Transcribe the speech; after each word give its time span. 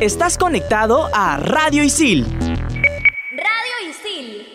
Estás 0.00 0.38
conectado 0.38 1.10
a 1.12 1.38
Radio 1.38 1.82
Isil. 1.82 2.24
Radio 3.30 3.90
Isil. 3.90 4.46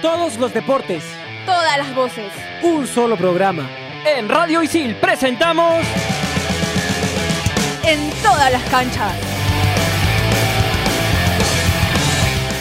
Todos 0.00 0.38
los 0.38 0.54
deportes. 0.54 1.02
Todas 1.44 1.78
las 1.78 1.94
voces. 1.94 2.32
Un 2.62 2.86
solo 2.86 3.16
programa. 3.16 3.68
En 4.06 4.28
Radio 4.28 4.62
Isil 4.62 4.96
presentamos... 4.96 5.84
En 7.84 8.10
todas 8.22 8.52
las 8.52 8.62
canchas. 8.70 9.12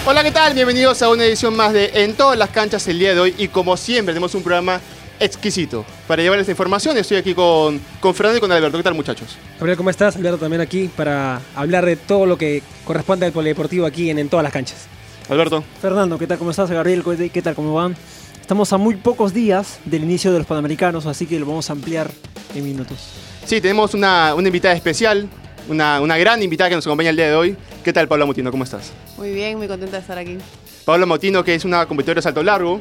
Hola, 0.06 0.24
¿qué 0.24 0.32
tal? 0.32 0.54
Bienvenidos 0.56 1.02
a 1.04 1.10
una 1.10 1.24
edición 1.26 1.56
más 1.56 1.72
de 1.72 1.92
En 1.94 2.16
todas 2.16 2.38
las 2.38 2.50
canchas 2.50 2.88
el 2.88 2.98
día 2.98 3.14
de 3.14 3.20
hoy. 3.20 3.36
Y 3.38 3.50
como 3.50 3.78
siempre, 3.78 4.14
tenemos 4.14 4.34
un 4.34 4.42
programa 4.42 4.82
exquisito. 5.20 5.86
Para 6.08 6.22
llevarles 6.22 6.44
esta 6.44 6.52
información, 6.52 6.98
estoy 6.98 7.18
aquí 7.18 7.34
con, 7.34 7.80
con 8.00 8.14
Fernando 8.14 8.38
y 8.38 8.42
con 8.42 8.52
Alberto. 8.52 8.78
¿Qué 8.78 8.84
tal, 8.84 8.94
muchachos? 8.94 9.38
Gabriel, 9.58 9.78
¿cómo 9.78 9.90
estás? 9.90 10.16
Alberto 10.16 10.38
también 10.38 10.62
aquí 10.62 10.90
para 10.96 11.42
hablar 11.56 11.86
de 11.86 11.96
todo 11.96 12.26
lo 12.26 12.38
que 12.38 12.64
corresponde 12.86 13.26
al 13.26 13.32
polideportivo 13.32 13.86
aquí 13.86 14.10
en, 14.10 14.20
en 14.20 14.30
todas 14.30 14.44
las 14.44 14.54
canchas. 14.54 14.88
Alberto. 15.30 15.63
Fernando, 15.82 16.18
¿qué 16.18 16.26
tal? 16.26 16.38
¿Cómo 16.38 16.52
estás? 16.52 16.72
Gabriel, 16.72 17.04
¿qué 17.32 17.41
tal? 17.41 17.54
¿Cómo 17.55 17.74
van? 17.74 17.96
Estamos 18.41 18.74
a 18.74 18.77
muy 18.77 18.96
pocos 18.96 19.32
días 19.32 19.80
del 19.86 20.04
inicio 20.04 20.32
de 20.32 20.40
los 20.40 20.48
Panamericanos, 20.48 21.05
así 21.05 21.27
que 21.27 21.40
lo 21.40 21.46
vamos 21.46 21.70
a 21.70 21.74
ampliar 21.74 22.10
en 22.55 22.63
minutos. 22.63 22.98
Sí, 23.46 23.62
tenemos 23.62 23.94
una, 23.94 24.34
una 24.34 24.48
invitada 24.48 24.74
especial, 24.74 25.30
una, 25.68 26.02
una, 26.02 26.18
gran 26.18 26.41
invitada 26.41 26.70
que 26.70 26.76
nos 26.76 26.88
acompaña 26.88 27.12
el 27.12 27.16
día 27.16 27.27
de 27.27 27.36
hoy. 27.36 27.55
¿Qué 27.84 27.94
tal, 27.94 28.08
Paula 28.08 28.26
Motino? 28.26 28.49
¿Cómo 28.49 28.63
estás? 28.63 28.91
Muy 29.18 29.34
bien, 29.34 29.58
muy 29.58 29.68
contenta 29.68 29.98
de 29.98 30.02
estar 30.02 30.18
aquí. 30.18 30.40
Paula 30.84 31.05
Motino, 31.05 31.44
que 31.44 31.54
es 31.54 31.63
una 31.63 31.86
competidora 31.86 32.18
de 32.18 32.22
salto 32.24 32.41
largo, 32.41 32.80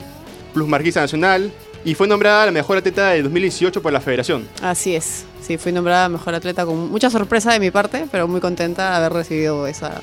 plus 0.54 0.66
marquista 0.66 1.02
nacional, 1.02 1.52
y 1.84 1.94
fue 1.94 2.08
nombrada 2.08 2.46
la 2.46 2.52
mejor 2.52 2.78
atleta 2.78 3.10
de 3.10 3.22
2018 3.22 3.82
por 3.82 3.92
la 3.92 4.00
federación. 4.00 4.46
Así 4.62 4.94
es, 4.94 5.24
sí, 5.40 5.58
fui 5.58 5.72
nombrada 5.72 6.08
mejor 6.08 6.34
atleta 6.34 6.66
con 6.66 6.90
mucha 6.90 7.10
sorpresa 7.10 7.52
de 7.52 7.60
mi 7.60 7.70
parte, 7.70 8.06
pero 8.10 8.28
muy 8.28 8.40
contenta 8.40 8.90
de 8.90 8.96
haber 8.96 9.12
recibido 9.12 9.66
esa, 9.66 10.00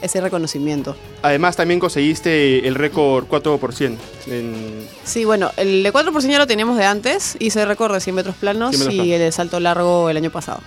ese 0.00 0.20
reconocimiento. 0.20 0.96
Además 1.22 1.56
también 1.56 1.80
conseguiste 1.80 2.66
el 2.66 2.74
récord 2.74 3.26
4%. 3.26 3.96
En... 4.26 4.88
Sí, 5.04 5.24
bueno, 5.24 5.50
el 5.56 5.82
de 5.82 5.92
4% 5.92 6.28
ya 6.28 6.38
lo 6.38 6.46
teníamos 6.46 6.76
de 6.76 6.84
antes, 6.84 7.36
hice 7.38 7.62
el 7.62 7.68
récord 7.68 7.92
de 7.92 8.00
100 8.00 8.16
metros 8.16 8.36
planos 8.36 8.70
100 8.70 8.80
metros 8.80 8.94
y 8.94 8.98
planos. 8.98 9.12
el 9.14 9.20
de 9.20 9.32
salto 9.32 9.60
largo 9.60 10.10
el 10.10 10.16
año 10.16 10.30
pasado. 10.30 10.60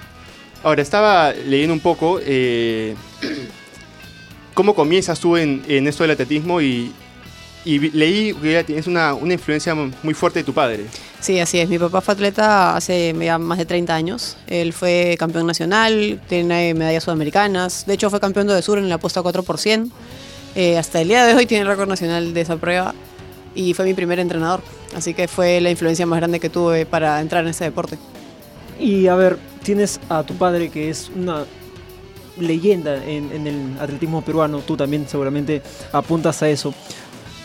Ahora, 0.64 0.82
estaba 0.82 1.34
leyendo 1.34 1.74
un 1.74 1.80
poco 1.80 2.20
eh, 2.22 2.96
cómo 4.54 4.74
comienzas 4.74 5.20
tú 5.20 5.38
en, 5.38 5.64
en 5.68 5.88
esto 5.88 6.04
del 6.04 6.12
atletismo 6.12 6.62
y, 6.62 6.92
y 7.68 7.80
leí 7.92 8.34
que 8.34 8.64
tienes 8.64 8.88
una, 8.88 9.14
una, 9.14 9.34
influencia 9.34 9.76
muy 9.76 10.14
fuerte 10.14 10.40
de 10.40 10.46
tu 10.46 10.54
padre. 10.54 10.86
Sí, 11.20 11.38
así 11.38 11.60
es. 11.60 11.68
Mi 11.68 11.78
papá 11.78 12.00
fue 12.00 12.14
atleta 12.14 12.78
hace 12.78 13.14
más 13.14 13.58
de 13.58 13.66
30 13.66 13.94
años. 13.94 14.38
Él 14.48 14.72
fue 14.72 15.18
campeón 15.20 15.46
nacional, 15.46 16.22
tiene 16.30 16.74
medallas 16.74 17.04
sudamericanas. 17.04 17.86
De 17.86 17.96
hecho, 17.96 18.10
fue 18.10 18.22
campeón 18.22 18.48
de 18.48 18.62
sur 18.62 18.78
en 18.78 18.88
la 18.88 18.96
apuesta 18.96 19.22
4%. 19.22 19.92
Eh, 20.56 20.78
hasta 20.78 21.02
el 21.02 21.10
día 21.10 21.26
de 21.26 21.34
hoy 21.36 21.46
tiene 21.46 21.64
el 21.64 21.68
récord 21.68 21.90
nacional 21.90 22.34
de 22.34 22.40
esa 22.40 22.56
prueba 22.56 22.96
y 23.54 23.74
fue 23.74 23.84
mi 23.84 23.94
primer 23.94 24.20
entrenador. 24.20 24.62
Así 24.96 25.14
que 25.14 25.28
fue 25.28 25.60
la 25.60 25.70
influencia 25.70 26.06
más 26.06 26.20
grande 26.20 26.40
que 26.40 26.50
tuve 26.50 26.86
para 26.86 27.20
entrar 27.20 27.44
en 27.44 27.50
este 27.50 27.66
deporte. 27.66 27.98
Y 28.80 29.08
a 29.08 29.16
ver, 29.16 29.38
tienes 29.62 30.00
a 30.08 30.24
tu 30.24 30.36
padre 30.36 30.70
que 30.70 30.90
es 30.90 31.12
una 31.14 31.44
leyenda 32.40 33.04
en, 33.04 33.30
en 33.34 33.46
el 33.46 33.78
atletismo 33.78 34.22
peruano. 34.22 34.60
Tú 34.60 34.78
también 34.78 35.06
seguramente 35.10 35.62
apuntas 35.92 36.42
a 36.42 36.50
eso 36.50 36.74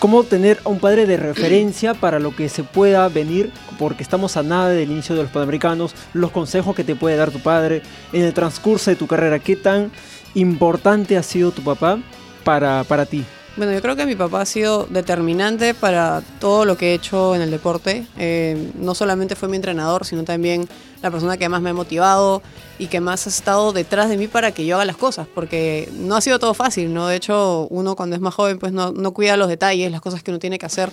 cómo 0.03 0.25
tener 0.25 0.58
a 0.64 0.69
un 0.69 0.81
padre 0.81 1.06
de 1.06 1.17
referencia 1.17 1.95
para 1.95 2.19
lo 2.19 2.34
que 2.34 2.48
se 2.48 2.64
pueda 2.64 3.08
venir, 3.08 3.53
porque 3.78 4.03
estamos 4.03 4.36
a 4.36 4.42
nada 4.42 4.70
del 4.70 4.91
inicio 4.91 5.14
de 5.14 5.22
los 5.22 5.31
Panamericanos, 5.31 5.95
los 6.12 6.33
consejos 6.33 6.75
que 6.75 6.83
te 6.83 6.97
puede 6.97 7.14
dar 7.14 7.31
tu 7.31 7.39
padre 7.39 7.83
en 8.12 8.23
el 8.23 8.34
transcurso 8.34 8.91
de 8.91 8.97
tu 8.97 9.06
carrera, 9.06 9.39
qué 9.39 9.55
tan 9.55 9.92
importante 10.34 11.17
ha 11.17 11.23
sido 11.23 11.53
tu 11.53 11.62
papá 11.62 12.00
para, 12.42 12.83
para 12.83 13.06
ti. 13.06 13.25
Bueno, 13.55 13.75
yo 13.75 13.83
creo 13.83 13.97
que 13.97 14.06
mi 14.06 14.14
papá 14.14 14.41
ha 14.41 14.47
sido 14.47 14.86
determinante 14.89 15.75
para 15.75 16.22
todo 16.41 16.64
lo 16.64 16.79
que 16.79 16.92
he 16.92 16.95
hecho 16.95 17.35
en 17.35 17.42
el 17.42 17.51
deporte. 17.51 18.07
Eh, 18.17 18.70
no 18.77 18.95
solamente 18.95 19.36
fue 19.36 19.46
mi 19.46 19.57
entrenador, 19.57 20.07
sino 20.07 20.24
también 20.24 20.67
la 21.02 21.11
persona 21.11 21.36
que 21.36 21.46
más 21.51 21.61
me 21.61 21.68
ha 21.68 21.74
motivado 21.74 22.41
y 22.79 22.86
que 22.86 23.01
más 23.01 23.27
ha 23.27 23.30
estado 23.30 23.74
detrás 23.74 24.08
de 24.08 24.17
mí 24.17 24.27
para 24.27 24.52
que 24.52 24.64
yo 24.64 24.77
haga 24.77 24.86
las 24.86 24.96
cosas, 24.96 25.27
porque 25.35 25.91
no 25.92 26.17
ha 26.17 26.23
sido 26.23 26.39
todo 26.39 26.55
fácil, 26.55 26.95
¿no? 26.95 27.08
De 27.08 27.17
hecho, 27.17 27.67
uno 27.68 27.95
cuando 27.95 28.17
es 28.17 28.23
más 28.23 28.33
joven 28.35 28.58
pues 28.58 28.73
no, 28.73 28.91
no 28.92 29.12
cuida 29.12 29.36
los 29.36 29.48
detalles, 29.48 29.91
las 29.91 30.01
cosas 30.01 30.23
que 30.23 30.30
uno 30.30 30.39
tiene 30.39 30.58
que 30.58 30.64
hacer 30.64 30.91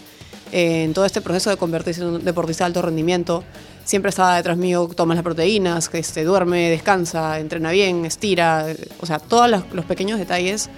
eh, 0.52 0.84
en 0.84 0.94
todo 0.94 1.06
este 1.06 1.22
proceso 1.22 1.50
de 1.50 1.56
convertirse 1.56 2.02
en 2.02 2.08
un 2.08 2.25
deportista 2.25 2.66
de 2.66 2.68
alto 2.68 2.81
rendimiento. 2.81 3.46
Siempre 3.86 4.09
estaba 4.09 4.36
detrás 4.36 4.58
mío, 4.58 4.90
tomas 4.94 5.16
las 5.16 5.24
proteínas, 5.24 5.90
este, 5.94 6.25
duerme, 6.25 6.69
descansa, 6.69 7.40
entrena 7.40 7.72
bien, 7.72 8.06
estira, 8.06 8.66
o 9.00 9.06
sea, 9.06 9.19
todos 9.19 9.50
los, 9.50 9.64
los 9.72 9.86
pequeños 9.86 10.19
detalles 10.19 10.69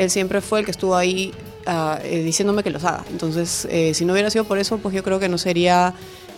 él 0.00 0.08
siempre 0.08 0.40
fue 0.40 0.60
el 0.60 0.64
que 0.64 0.70
estuvo 0.70 0.96
ahí 0.96 1.32
uh, 1.66 1.98
eh, 2.02 2.22
diciéndome 2.24 2.62
que 2.62 2.70
los 2.70 2.82
haga. 2.84 3.04
Entonces, 3.10 3.68
eh, 3.70 3.92
si 3.92 4.06
no 4.06 4.14
hubiera 4.14 4.30
sido 4.30 4.44
por 4.44 4.58
eso, 4.58 4.78
pues 4.78 4.94
yo 4.94 5.02
creo 5.02 5.20
que 5.20 5.28
no 5.28 5.36
sería 5.36 5.92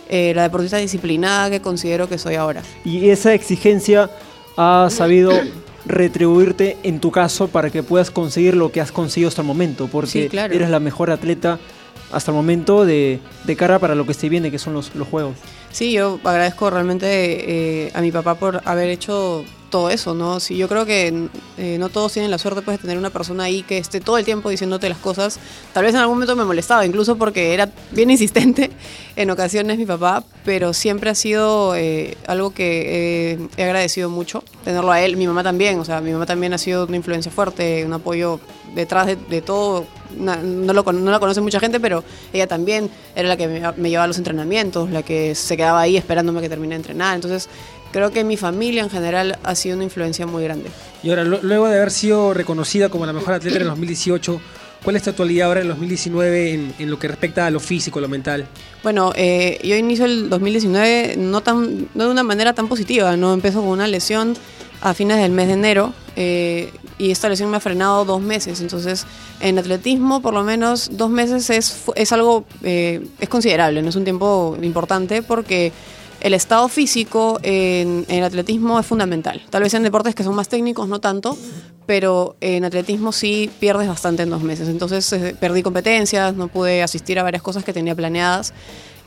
eh, 0.09 0.33
la 0.35 0.43
deportista 0.43 0.75
disciplinada 0.75 1.49
que 1.49 1.61
considero 1.61 2.09
que 2.09 2.17
soy 2.17 2.35
ahora. 2.35 2.61
Y 2.83 3.09
esa 3.09 3.33
exigencia 3.33 4.09
ha 4.57 4.89
sabido 4.91 5.31
retribuirte 5.85 6.75
en 6.83 6.99
tu 6.99 7.09
caso 7.09 7.47
para 7.47 7.69
que 7.69 7.83
puedas 7.83 8.11
conseguir 8.11 8.53
lo 8.57 8.69
que 8.69 8.81
has 8.81 8.91
conseguido 8.91 9.29
hasta 9.29 9.43
el 9.43 9.47
momento, 9.47 9.87
porque 9.87 10.11
sí, 10.11 10.27
claro. 10.27 10.53
eres 10.53 10.69
la 10.69 10.81
mejor 10.81 11.09
atleta 11.09 11.57
hasta 12.11 12.31
el 12.31 12.35
momento 12.35 12.85
de, 12.85 13.21
de 13.45 13.55
cara 13.55 13.79
para 13.79 13.95
lo 13.95 14.05
que 14.05 14.13
se 14.13 14.27
viene, 14.27 14.51
que 14.51 14.59
son 14.59 14.73
los, 14.73 14.93
los 14.93 15.07
Juegos. 15.07 15.37
Sí, 15.71 15.93
yo 15.93 16.19
agradezco 16.25 16.69
realmente 16.69 17.85
eh, 17.85 17.91
a 17.95 18.01
mi 18.01 18.11
papá 18.11 18.35
por 18.35 18.61
haber 18.65 18.89
hecho 18.89 19.45
todo 19.73 19.89
eso, 19.89 20.13
¿no? 20.13 20.39
Sí, 20.39 20.55
yo 20.55 20.69
creo 20.69 20.85
que 20.85 21.29
eh, 21.57 21.77
no 21.79 21.89
todos 21.89 22.13
tienen 22.13 22.29
la 22.29 22.37
suerte 22.37 22.61
pues, 22.61 22.77
de 22.77 22.81
tener 22.83 22.99
una 22.99 23.09
persona 23.09 23.45
ahí 23.45 23.63
que 23.63 23.79
esté 23.79 24.01
todo 24.01 24.19
el 24.19 24.23
tiempo 24.23 24.51
diciéndote 24.51 24.87
las 24.87 24.99
cosas. 24.99 25.39
Tal 25.73 25.83
vez 25.83 25.95
en 25.95 25.99
algún 25.99 26.17
momento 26.17 26.35
me 26.35 26.45
molestaba, 26.45 26.85
incluso 26.85 27.15
porque 27.15 27.55
era 27.55 27.67
bien 27.89 28.11
insistente 28.11 28.69
en 29.15 29.31
ocasiones 29.31 29.79
mi 29.79 29.87
papá, 29.87 30.23
pero 30.45 30.73
siempre 30.73 31.09
ha 31.09 31.15
sido 31.15 31.75
eh, 31.75 32.15
algo 32.27 32.53
que 32.53 33.31
eh, 33.31 33.47
he 33.57 33.63
agradecido 33.63 34.11
mucho, 34.11 34.43
tenerlo 34.63 34.91
a 34.91 35.01
él, 35.01 35.17
mi 35.17 35.25
mamá 35.25 35.41
también, 35.41 35.79
o 35.79 35.85
sea, 35.85 36.01
mi 36.01 36.11
mamá 36.11 36.27
también 36.27 36.53
ha 36.53 36.59
sido 36.59 36.85
una 36.85 36.97
influencia 36.97 37.31
fuerte, 37.31 37.83
un 37.83 37.93
apoyo 37.93 38.39
detrás 38.75 39.07
de, 39.07 39.15
de 39.15 39.41
todo. 39.41 39.87
No, 40.15 40.35
no, 40.35 40.73
lo, 40.73 40.83
no 40.83 41.09
la 41.09 41.19
conoce 41.19 41.41
mucha 41.41 41.59
gente, 41.59 41.79
pero 41.79 42.03
ella 42.31 42.45
también 42.45 42.91
era 43.15 43.27
la 43.27 43.37
que 43.37 43.47
me, 43.47 43.59
me 43.77 43.89
llevaba 43.89 44.03
a 44.03 44.07
los 44.07 44.19
entrenamientos, 44.19 44.91
la 44.91 45.01
que 45.01 45.33
se 45.33 45.57
quedaba 45.57 45.81
ahí 45.81 45.97
esperándome 45.97 46.41
que 46.41 46.49
termine 46.49 46.75
de 46.75 46.81
entrenar. 46.81 47.15
Entonces, 47.15 47.49
creo 47.93 48.11
que 48.11 48.25
mi 48.25 48.35
familia 48.35 48.83
en 48.83 48.89
general 48.89 49.39
ha 49.43 49.55
sido 49.55 49.75
una 49.75 49.85
influencia 49.85 50.25
muy 50.25 50.43
grande. 50.43 50.69
Y 51.01 51.11
ahora, 51.11 51.23
luego 51.23 51.69
de 51.69 51.77
haber 51.77 51.91
sido 51.91 52.33
reconocida 52.33 52.89
como 52.89 53.05
la 53.05 53.13
mejor 53.13 53.35
atleta 53.35 53.59
en 53.59 53.67
2018, 53.67 54.41
¿cuál 54.83 54.97
es 54.97 55.03
tu 55.03 55.11
actualidad 55.11 55.47
ahora 55.47 55.61
en 55.61 55.69
2019 55.69 56.53
en, 56.53 56.73
en 56.79 56.89
lo 56.89 56.99
que 56.99 57.07
respecta 57.07 57.45
a 57.45 57.51
lo 57.51 57.61
físico, 57.61 58.01
lo 58.01 58.09
mental? 58.09 58.47
Bueno, 58.81 59.13
eh, 59.15 59.59
yo 59.63 59.77
inicio 59.77 60.05
el 60.05 60.29
2019 60.29 61.15
no, 61.17 61.41
tan, 61.41 61.87
no 61.93 62.05
de 62.05 62.09
una 62.09 62.23
manera 62.23 62.53
tan 62.53 62.67
positiva, 62.67 63.15
no 63.15 63.33
empezó 63.33 63.61
con 63.61 63.69
una 63.69 63.87
lesión 63.87 64.35
a 64.81 64.93
fines 64.93 65.17
del 65.17 65.31
mes 65.31 65.47
de 65.47 65.53
enero 65.53 65.93
eh, 66.17 66.73
y 66.97 67.11
esta 67.11 67.29
lesión 67.29 67.49
me 67.49 67.57
ha 67.57 67.61
frenado 67.61 68.03
dos 68.03 68.21
meses. 68.21 68.59
Entonces, 68.59 69.05
en 69.39 69.57
atletismo, 69.57 70.21
por 70.21 70.33
lo 70.33 70.43
menos 70.43 70.89
dos 70.93 71.09
meses 71.09 71.49
es, 71.49 71.83
es 71.95 72.11
algo, 72.11 72.43
eh, 72.63 73.05
es 73.19 73.29
considerable, 73.29 73.81
no 73.81 73.89
es 73.89 73.95
un 73.95 74.03
tiempo 74.03 74.57
importante 74.61 75.21
porque 75.23 75.71
el 76.23 76.33
estado 76.33 76.69
físico 76.69 77.37
en, 77.43 78.05
el 78.07 78.23
atletismo 78.23 78.79
es 78.79 78.85
fundamental. 78.85 79.41
Tal 79.49 79.61
vez 79.61 79.73
en 79.73 79.83
deportes 79.83 80.15
que 80.15 80.23
son 80.23 80.33
más 80.35 80.47
técnicos, 80.47 80.87
no 80.87 80.99
tanto, 80.99 81.37
pero 81.85 82.37
en 82.39 82.63
atletismo 82.63 83.11
sí 83.11 83.51
pierdes 83.59 83.89
bastante 83.89 84.23
en 84.23 84.29
dos 84.29 84.41
meses. 84.41 84.69
Entonces 84.69 85.11
eh, 85.11 85.35
perdí 85.37 85.61
competencias, 85.61 86.33
no 86.33 86.47
pude 86.47 86.81
asistir 86.81 87.19
a 87.19 87.23
varias 87.23 87.43
cosas 87.43 87.65
que 87.65 87.73
tenía 87.73 87.93
planeadas. 87.93 88.53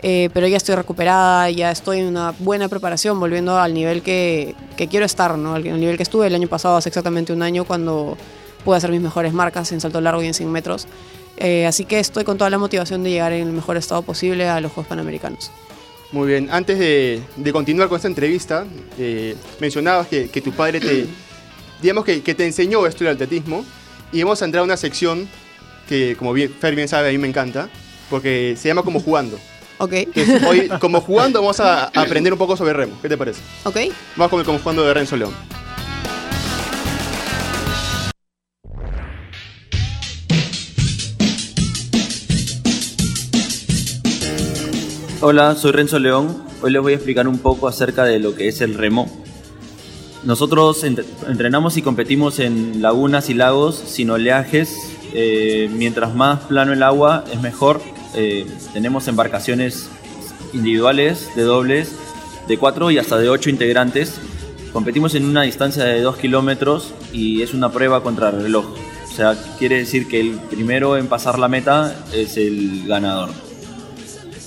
Eh, 0.03 0.29
pero 0.35 0.47
ya 0.47 0.59
estoy 0.59 0.75
recuperada, 0.75 1.49
ya 1.49 1.71
estoy 1.71 2.01
en 2.01 2.07
una 2.07 2.35
buena 2.39 2.69
preparación, 2.69 3.19
volviendo 3.19 3.59
al 3.59 3.73
nivel 3.73 4.03
que, 4.03 4.55
quiero 4.77 5.07
estar, 5.07 5.31
al 5.31 5.63
nivel 5.63 5.97
que 5.97 6.03
estuve 6.03 6.27
el 6.27 6.35
año 6.35 6.49
pasado, 6.49 6.77
hace 6.77 6.91
exactamente 6.91 7.33
un 7.33 7.41
año, 7.41 7.65
cuando 7.65 8.19
pude 8.63 8.77
hacer 8.77 8.91
mis 8.91 9.01
mejores 9.01 9.33
marcas 9.33 9.73
en 9.73 9.81
salto 9.81 10.03
largo 10.03 10.23
y 10.23 10.27
en 10.27 10.35
100 10.35 10.53
metros. 10.53 10.87
Eh, 11.39 11.67
así 11.67 11.87
que 11.87 11.99
estoy 11.99 12.25
con 12.25 12.37
toda 12.37 12.51
la 12.51 12.59
motivación 12.59 13.03
de 13.03 13.11
llegar 13.11 13.33
en 13.33 13.47
el 13.47 13.55
mejor 13.55 13.79
estado 13.79 14.03
posible 14.03 14.47
a 14.49 14.61
los 14.61 14.71
Juegos 14.71 14.89
Panamericanos. 14.89 15.51
Muy 16.13 16.29
bien, 16.29 16.49
antes 16.51 16.79
de, 16.79 17.23
de 17.37 17.53
continuar 17.53 17.89
con 17.89 17.97
esta 17.97 18.09
entrevista, 18.09 18.65
eh, 18.99 19.37
mencionabas 19.61 20.07
que, 20.07 20.29
que, 20.29 20.41
tu 20.41 20.53
padre 20.53 20.81
te, 20.81 21.07
digamos 21.83 22.05
que, 22.05 22.23
que, 22.23 22.35
te 22.35 22.47
enseñó 22.47 22.87
esto 22.87 23.05
del 23.05 23.15
atletismo 23.15 23.65
y 24.13 24.21
hemos 24.21 24.41
entrado 24.41 24.63
a 24.63 24.67
una 24.67 24.77
sección 24.77 25.29
que, 25.89 26.17
como 26.17 26.33
bien, 26.33 26.55
Fer 26.61 26.75
bien 26.75 26.89
sabe, 26.89 27.09
a 27.09 27.13
mí 27.13 27.19
me 27.19 27.29
encanta, 27.29 27.69
porque 28.09 28.55
se 28.57 28.69
llama 28.69 28.83
Como 28.83 29.01
Jugando. 29.01 29.39
Ok. 29.79 29.93
Entonces, 29.93 30.43
hoy, 30.45 30.69
como 30.81 31.01
jugando, 31.01 31.41
vamos 31.41 31.61
a 31.61 31.85
aprender 31.87 32.33
un 32.33 32.39
poco 32.39 32.57
sobre 32.57 32.73
remo. 32.73 32.99
¿Qué 33.03 33.09
te 33.09 33.17
parece? 33.17 33.41
Ok. 33.65 33.77
Vamos 34.17 34.31
con 34.31 34.41
el 34.41 34.47
como 34.47 34.59
jugando 34.59 34.85
de 34.85 34.95
Renzo 34.95 35.17
León. 35.17 35.35
Hola, 45.29 45.57
soy 45.57 45.73
Renzo 45.73 45.99
León. 45.99 46.41
Hoy 46.63 46.71
les 46.71 46.81
voy 46.81 46.93
a 46.93 46.95
explicar 46.95 47.27
un 47.27 47.39
poco 47.41 47.67
acerca 47.67 48.05
de 48.05 48.21
lo 48.21 48.37
que 48.37 48.47
es 48.47 48.61
el 48.61 48.75
remo. 48.75 49.11
nosotros 50.23 50.85
ent- 50.85 51.03
entrenamos 51.27 51.77
y 51.77 51.83
competimos 51.83 52.39
en 52.39 52.81
lagunas 52.81 53.29
y 53.29 53.35
lagos 53.35 53.75
sin 53.75 54.09
oleajes. 54.11 54.73
eh, 55.13 55.69
mientras 55.73 56.15
más 56.15 56.43
plano 56.45 56.73
el 56.73 56.85
agua 56.85 57.25
es 57.33 57.41
mejor. 57.43 57.81
Eh, 58.15 58.47
tenemos 58.73 59.09
embarcaciones 59.09 59.89
individuales 60.53 61.29
de 61.35 61.43
dobles 61.43 61.91
de 62.47 62.57
4 62.57 62.93
y 62.93 62.99
hasta 62.99 63.19
de 63.19 63.29
8 63.29 63.51
integrantes. 63.51 64.21
Competimos 64.73 65.17
en 65.17 65.25
una 65.25 65.43
distancia 65.43 65.83
de 65.83 66.03
2 66.03 66.19
kilómetros 66.19 66.95
y 67.13 67.43
es 67.43 67.53
una 67.53 67.73
prueba 67.73 68.05
contra 68.05 68.31
reloj. 68.31 68.67
O 69.11 69.13
sea, 69.17 69.37
quiere 69.59 69.79
decir 69.79 70.07
que 70.07 70.21
el 70.21 70.39
primero 70.51 70.97
en 70.97 71.09
pasar 71.09 71.37
la 71.41 71.49
meta 71.49 71.97
es 72.15 72.37
el 72.37 72.85
ganador. 72.87 73.31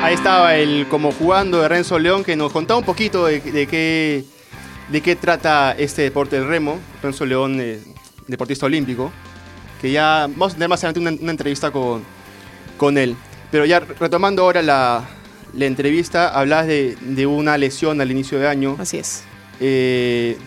Ahí 0.00 0.14
estaba 0.14 0.54
el 0.54 0.86
como 0.88 1.12
jugando 1.12 1.60
de 1.60 1.68
Renzo 1.68 1.98
León 1.98 2.24
que 2.24 2.36
nos 2.36 2.52
contaba 2.52 2.78
un 2.78 2.86
poquito 2.86 3.26
de, 3.26 3.40
de 3.40 3.66
qué, 3.66 4.24
de 4.90 5.00
qué 5.00 5.16
trata 5.16 5.74
este 5.76 6.02
deporte 6.02 6.36
del 6.36 6.48
remo. 6.48 6.78
Renzo 7.02 7.26
León, 7.26 7.58
eh, 7.60 7.80
deportista 8.26 8.66
olímpico, 8.66 9.12
que 9.82 9.90
ya 9.90 10.28
vamos 10.28 10.52
a 10.52 10.54
tener 10.54 10.68
más 10.68 10.82
adelante 10.84 11.00
una, 11.00 11.10
una 11.20 11.30
entrevista 11.32 11.70
con, 11.72 12.04
con 12.78 12.96
él. 12.96 13.16
Pero 13.50 13.66
ya 13.66 13.80
retomando 13.80 14.42
ahora 14.44 14.62
la, 14.62 15.04
la 15.52 15.66
entrevista, 15.66 16.28
hablas 16.28 16.66
de, 16.68 16.96
de 17.00 17.26
una 17.26 17.58
lesión 17.58 18.00
al 18.00 18.10
inicio 18.10 18.38
de 18.38 18.48
año. 18.48 18.76
Así 18.78 18.98
es. 18.98 19.24
Eh, 19.60 20.38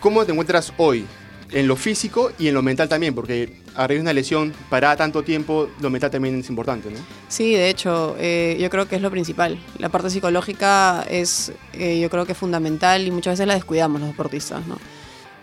¿Cómo 0.00 0.24
te 0.24 0.32
encuentras 0.32 0.72
hoy? 0.76 1.06
En 1.50 1.66
lo 1.66 1.76
físico 1.76 2.30
y 2.38 2.48
en 2.48 2.54
lo 2.54 2.62
mental 2.62 2.88
también, 2.88 3.14
porque 3.14 3.61
a 3.74 3.86
raíz 3.86 3.98
de 3.98 4.02
una 4.02 4.12
lesión 4.12 4.52
parada 4.68 4.96
tanto 4.96 5.22
tiempo, 5.22 5.68
lo 5.80 5.90
mental 5.90 6.10
también 6.10 6.40
es 6.40 6.48
importante, 6.48 6.90
¿no? 6.90 6.98
Sí, 7.28 7.54
de 7.54 7.70
hecho, 7.70 8.16
eh, 8.18 8.56
yo 8.60 8.70
creo 8.70 8.86
que 8.86 8.96
es 8.96 9.02
lo 9.02 9.10
principal. 9.10 9.58
La 9.78 9.88
parte 9.88 10.10
psicológica 10.10 11.04
es, 11.08 11.52
eh, 11.72 12.00
yo 12.00 12.10
creo 12.10 12.26
que 12.26 12.34
fundamental 12.34 13.06
y 13.06 13.10
muchas 13.10 13.34
veces 13.34 13.46
la 13.46 13.54
descuidamos 13.54 14.00
los 14.00 14.10
deportistas, 14.10 14.66
¿no? 14.66 14.78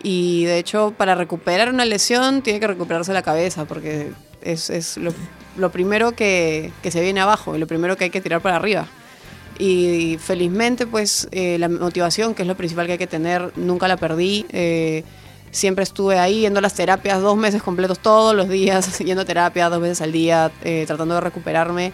Y 0.02 0.44
de 0.44 0.58
hecho, 0.58 0.94
para 0.96 1.14
recuperar 1.14 1.68
una 1.68 1.84
lesión 1.84 2.42
tiene 2.42 2.60
que 2.60 2.66
recuperarse 2.66 3.12
la 3.12 3.22
cabeza, 3.22 3.66
porque 3.66 4.12
es, 4.42 4.70
es 4.70 4.96
lo, 4.96 5.12
lo 5.56 5.70
primero 5.70 6.12
que, 6.12 6.72
que 6.82 6.90
se 6.90 7.00
viene 7.00 7.20
abajo 7.20 7.54
y 7.54 7.58
lo 7.58 7.66
primero 7.66 7.96
que 7.96 8.04
hay 8.04 8.10
que 8.10 8.20
tirar 8.20 8.40
para 8.40 8.56
arriba. 8.56 8.86
Y 9.58 10.16
felizmente, 10.18 10.86
pues 10.86 11.28
eh, 11.32 11.58
la 11.58 11.68
motivación, 11.68 12.34
que 12.34 12.42
es 12.42 12.48
lo 12.48 12.56
principal 12.56 12.86
que 12.86 12.92
hay 12.92 12.98
que 12.98 13.06
tener, 13.06 13.52
nunca 13.56 13.88
la 13.88 13.98
perdí. 13.98 14.46
Eh, 14.48 15.04
siempre 15.50 15.82
estuve 15.82 16.18
ahí 16.18 16.40
yendo 16.40 16.58
a 16.58 16.62
las 16.62 16.74
terapias 16.74 17.20
dos 17.20 17.36
meses 17.36 17.62
completos 17.62 17.98
todos 17.98 18.34
los 18.34 18.48
días, 18.48 18.98
yendo 19.04 19.22
a 19.22 19.24
terapia 19.24 19.68
dos 19.68 19.80
veces 19.80 20.00
al 20.00 20.12
día, 20.12 20.50
eh, 20.62 20.84
tratando 20.86 21.14
de 21.14 21.20
recuperarme. 21.20 21.92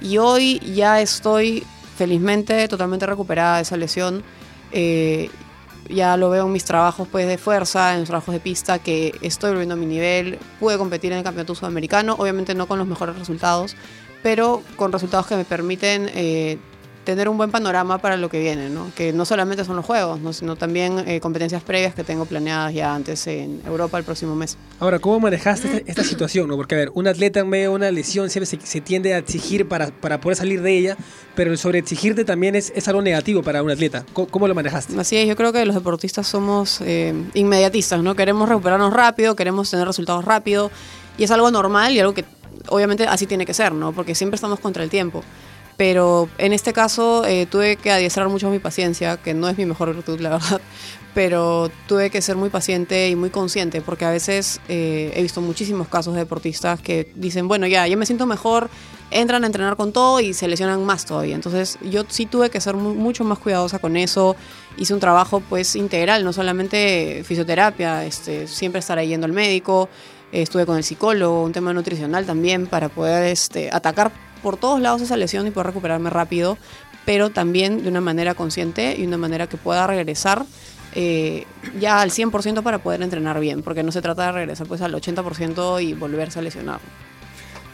Y 0.00 0.18
hoy 0.18 0.60
ya 0.60 1.00
estoy 1.00 1.64
felizmente 1.96 2.68
totalmente 2.68 3.06
recuperada 3.06 3.56
de 3.56 3.62
esa 3.62 3.76
lesión. 3.76 4.22
Eh, 4.72 5.30
ya 5.88 6.16
lo 6.16 6.30
veo 6.30 6.46
en 6.46 6.52
mis 6.52 6.64
trabajos 6.64 7.08
pues, 7.10 7.26
de 7.26 7.38
fuerza, 7.38 7.94
en 7.94 8.00
los 8.00 8.08
trabajos 8.08 8.34
de 8.34 8.40
pista, 8.40 8.78
que 8.78 9.14
estoy 9.22 9.50
volviendo 9.50 9.74
a 9.74 9.76
mi 9.76 9.86
nivel. 9.86 10.38
Pude 10.60 10.78
competir 10.78 11.12
en 11.12 11.18
el 11.18 11.24
campeonato 11.24 11.54
sudamericano, 11.54 12.14
obviamente 12.18 12.54
no 12.54 12.66
con 12.68 12.78
los 12.78 12.86
mejores 12.86 13.18
resultados, 13.18 13.74
pero 14.22 14.62
con 14.76 14.92
resultados 14.92 15.26
que 15.26 15.36
me 15.36 15.44
permiten 15.44 16.10
eh, 16.14 16.58
tener 17.12 17.30
un 17.30 17.38
buen 17.38 17.50
panorama 17.50 17.96
para 17.96 18.18
lo 18.18 18.28
que 18.28 18.38
viene, 18.38 18.68
¿no? 18.68 18.92
que 18.94 19.14
no 19.14 19.24
solamente 19.24 19.64
son 19.64 19.76
los 19.76 19.86
juegos, 19.86 20.20
¿no? 20.20 20.34
sino 20.34 20.56
también 20.56 21.08
eh, 21.08 21.20
competencias 21.20 21.62
previas 21.62 21.94
que 21.94 22.04
tengo 22.04 22.26
planeadas 22.26 22.74
ya 22.74 22.94
antes 22.94 23.26
en 23.28 23.62
Europa 23.64 23.96
el 23.96 24.04
próximo 24.04 24.34
mes. 24.34 24.58
Ahora, 24.78 24.98
¿cómo 24.98 25.18
manejaste 25.18 25.68
esta, 25.68 25.90
esta 25.90 26.04
situación? 26.04 26.48
No? 26.48 26.56
Porque, 26.56 26.74
a 26.74 26.78
ver, 26.78 26.90
un 26.92 27.08
atleta 27.08 27.40
en 27.40 27.48
medio 27.48 27.70
de 27.70 27.76
una 27.76 27.90
lesión 27.90 28.28
siempre 28.28 28.44
se, 28.44 28.60
se 28.60 28.82
tiende 28.82 29.14
a 29.14 29.18
exigir 29.18 29.66
para, 29.66 29.86
para 29.86 30.20
poder 30.20 30.36
salir 30.36 30.60
de 30.60 30.76
ella, 30.76 30.96
pero 31.34 31.50
el 31.50 31.56
sobreexigirte 31.56 32.26
también 32.26 32.54
es, 32.54 32.74
es 32.76 32.86
algo 32.88 33.00
negativo 33.00 33.42
para 33.42 33.62
un 33.62 33.70
atleta. 33.70 34.04
¿Cómo, 34.12 34.28
cómo 34.28 34.46
lo 34.46 34.54
manejaste? 34.54 35.00
Así 35.00 35.16
es, 35.16 35.26
yo 35.26 35.34
creo 35.34 35.50
que 35.50 35.64
los 35.64 35.74
deportistas 35.74 36.26
somos 36.26 36.82
eh, 36.82 37.14
inmediatistas, 37.32 38.02
¿no? 38.02 38.16
Queremos 38.16 38.50
recuperarnos 38.50 38.92
rápido, 38.92 39.34
queremos 39.34 39.70
tener 39.70 39.86
resultados 39.86 40.26
rápido 40.26 40.70
y 41.16 41.24
es 41.24 41.30
algo 41.30 41.50
normal 41.50 41.94
y 41.94 42.00
algo 42.00 42.12
que 42.12 42.26
obviamente 42.68 43.06
así 43.06 43.26
tiene 43.26 43.46
que 43.46 43.54
ser, 43.54 43.72
¿no? 43.72 43.92
Porque 43.92 44.14
siempre 44.14 44.34
estamos 44.34 44.60
contra 44.60 44.82
el 44.82 44.90
tiempo. 44.90 45.24
Pero 45.78 46.28
en 46.38 46.52
este 46.52 46.72
caso 46.74 47.24
eh, 47.24 47.46
tuve 47.46 47.76
que 47.76 47.90
adiestrar 47.90 48.28
mucho 48.28 48.50
mi 48.50 48.58
paciencia, 48.58 49.16
que 49.16 49.32
no 49.32 49.48
es 49.48 49.56
mi 49.56 49.64
mejor 49.64 49.94
virtud, 49.94 50.20
la 50.20 50.28
verdad. 50.38 50.60
Pero 51.14 51.70
tuve 51.86 52.10
que 52.10 52.20
ser 52.20 52.36
muy 52.36 52.50
paciente 52.50 53.08
y 53.08 53.16
muy 53.16 53.30
consciente, 53.30 53.80
porque 53.80 54.04
a 54.04 54.10
veces 54.10 54.60
eh, 54.68 55.12
he 55.14 55.22
visto 55.22 55.40
muchísimos 55.40 55.88
casos 55.88 56.14
de 56.14 56.20
deportistas 56.20 56.80
que 56.80 57.10
dicen, 57.14 57.48
bueno, 57.48 57.66
ya, 57.66 57.86
ya 57.86 57.96
me 57.96 58.06
siento 58.06 58.26
mejor, 58.26 58.68
entran 59.10 59.42
a 59.44 59.46
entrenar 59.46 59.76
con 59.76 59.92
todo 59.92 60.20
y 60.20 60.34
se 60.34 60.48
lesionan 60.48 60.84
más 60.84 61.06
todavía. 61.06 61.34
Entonces 61.36 61.78
yo 61.82 62.02
sí 62.08 62.26
tuve 62.26 62.50
que 62.50 62.60
ser 62.60 62.74
mu- 62.74 62.94
mucho 62.94 63.24
más 63.24 63.38
cuidadosa 63.38 63.78
con 63.78 63.96
eso. 63.96 64.36
Hice 64.76 64.94
un 64.94 65.00
trabajo 65.00 65.40
pues 65.48 65.74
integral, 65.76 66.24
no 66.24 66.32
solamente 66.32 67.22
fisioterapia, 67.24 68.04
este, 68.04 68.46
siempre 68.48 68.80
estar 68.80 69.00
yendo 69.00 69.26
al 69.26 69.32
médico, 69.32 69.88
estuve 70.30 70.66
con 70.66 70.76
el 70.76 70.84
psicólogo, 70.84 71.42
un 71.42 71.52
tema 71.52 71.72
nutricional 71.72 72.26
también 72.26 72.66
para 72.66 72.88
poder 72.90 73.24
este, 73.32 73.70
atacar 73.72 74.12
por 74.38 74.56
todos 74.56 74.80
lados 74.80 75.02
esa 75.02 75.16
lesión 75.16 75.46
y 75.46 75.50
poder 75.50 75.68
recuperarme 75.68 76.10
rápido, 76.10 76.58
pero 77.04 77.30
también 77.30 77.82
de 77.82 77.88
una 77.88 78.00
manera 78.00 78.34
consciente 78.34 78.96
y 78.98 79.06
una 79.06 79.18
manera 79.18 79.46
que 79.46 79.56
pueda 79.56 79.86
regresar 79.86 80.44
eh, 80.94 81.46
ya 81.78 82.00
al 82.00 82.10
100% 82.10 82.62
para 82.62 82.78
poder 82.78 83.02
entrenar 83.02 83.38
bien, 83.40 83.62
porque 83.62 83.82
no 83.82 83.92
se 83.92 84.02
trata 84.02 84.26
de 84.26 84.32
regresar 84.32 84.66
pues 84.66 84.80
al 84.80 84.94
80% 84.94 85.82
y 85.82 85.94
volverse 85.94 86.38
a 86.38 86.42
lesionar. 86.42 86.80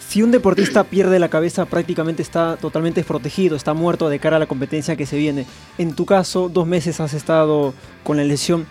Si 0.08 0.22
un 0.22 0.30
deportista 0.30 0.84
pierde 0.90 1.18
la 1.18 1.28
cabeza, 1.28 1.64
prácticamente 1.64 2.22
está 2.22 2.56
totalmente 2.56 3.00
desprotegido, 3.00 3.56
está 3.56 3.74
muerto 3.74 4.08
de 4.08 4.18
cara 4.18 4.36
a 4.36 4.40
la 4.40 4.46
competencia 4.46 4.96
que 4.96 5.06
se 5.06 5.16
viene. 5.16 5.46
En 5.78 5.94
tu 5.94 6.06
caso, 6.06 6.48
dos 6.48 6.66
meses 6.66 7.00
has 7.00 7.14
estado 7.14 7.74
con 8.02 8.16
la 8.16 8.24
lesión. 8.24 8.66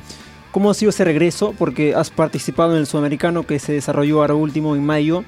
¿Cómo 0.51 0.69
ha 0.69 0.73
sido 0.75 0.91
ese 0.91 1.03
regreso? 1.03 1.55
Porque 1.57 1.95
has 1.95 2.11
participado 2.11 2.73
en 2.73 2.77
el 2.77 2.87
sudamericano 2.87 3.47
que 3.47 3.59
se 3.59 3.73
desarrolló 3.73 4.21
ahora 4.21 4.35
último 4.35 4.75
en 4.75 4.85
mayo. 4.85 5.23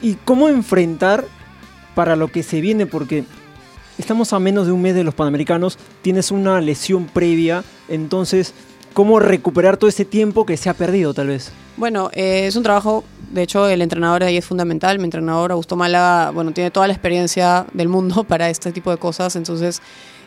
¿Y 0.00 0.14
cómo 0.14 0.48
enfrentar 0.48 1.26
para 1.94 2.16
lo 2.16 2.28
que 2.28 2.42
se 2.42 2.60
viene? 2.60 2.86
Porque 2.86 3.24
estamos 3.98 4.32
a 4.32 4.38
menos 4.38 4.66
de 4.66 4.72
un 4.72 4.82
mes 4.82 4.94
de 4.94 5.04
los 5.04 5.14
panamericanos, 5.14 5.78
tienes 6.02 6.30
una 6.30 6.60
lesión 6.60 7.06
previa, 7.06 7.64
entonces, 7.88 8.54
¿cómo 8.92 9.20
recuperar 9.20 9.76
todo 9.76 9.88
ese 9.88 10.04
tiempo 10.04 10.46
que 10.46 10.56
se 10.56 10.68
ha 10.68 10.74
perdido 10.74 11.14
tal 11.14 11.28
vez? 11.28 11.52
Bueno, 11.76 12.10
eh, 12.12 12.46
es 12.46 12.56
un 12.56 12.62
trabajo, 12.62 13.04
de 13.32 13.42
hecho 13.42 13.68
el 13.68 13.82
entrenador 13.82 14.22
ahí 14.22 14.36
es 14.36 14.44
fundamental, 14.44 14.98
mi 14.98 15.04
entrenador 15.04 15.52
Augusto 15.52 15.76
Málaga, 15.76 16.30
bueno, 16.30 16.52
tiene 16.52 16.70
toda 16.70 16.86
la 16.86 16.92
experiencia 16.92 17.66
del 17.72 17.88
mundo 17.88 18.24
para 18.28 18.50
este 18.50 18.72
tipo 18.72 18.90
de 18.90 18.96
cosas, 18.96 19.36
entonces 19.36 19.80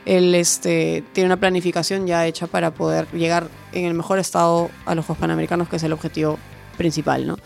él 0.05 0.35
este, 0.35 1.03
tiene 1.11 1.27
una 1.27 1.37
planificación 1.37 2.07
ya 2.07 2.25
hecha 2.25 2.47
para 2.47 2.71
poder 2.71 3.07
llegar 3.11 3.49
en 3.73 3.85
el 3.85 3.93
mejor 3.93 4.19
estado 4.19 4.69
a 4.85 4.95
los 4.95 5.05
Juegos 5.05 5.19
Panamericanos, 5.19 5.67
que 5.67 5.75
es 5.75 5.83
el 5.83 5.91
objetivo 5.91 6.39
principal, 6.77 7.27
¿no? 7.27 7.37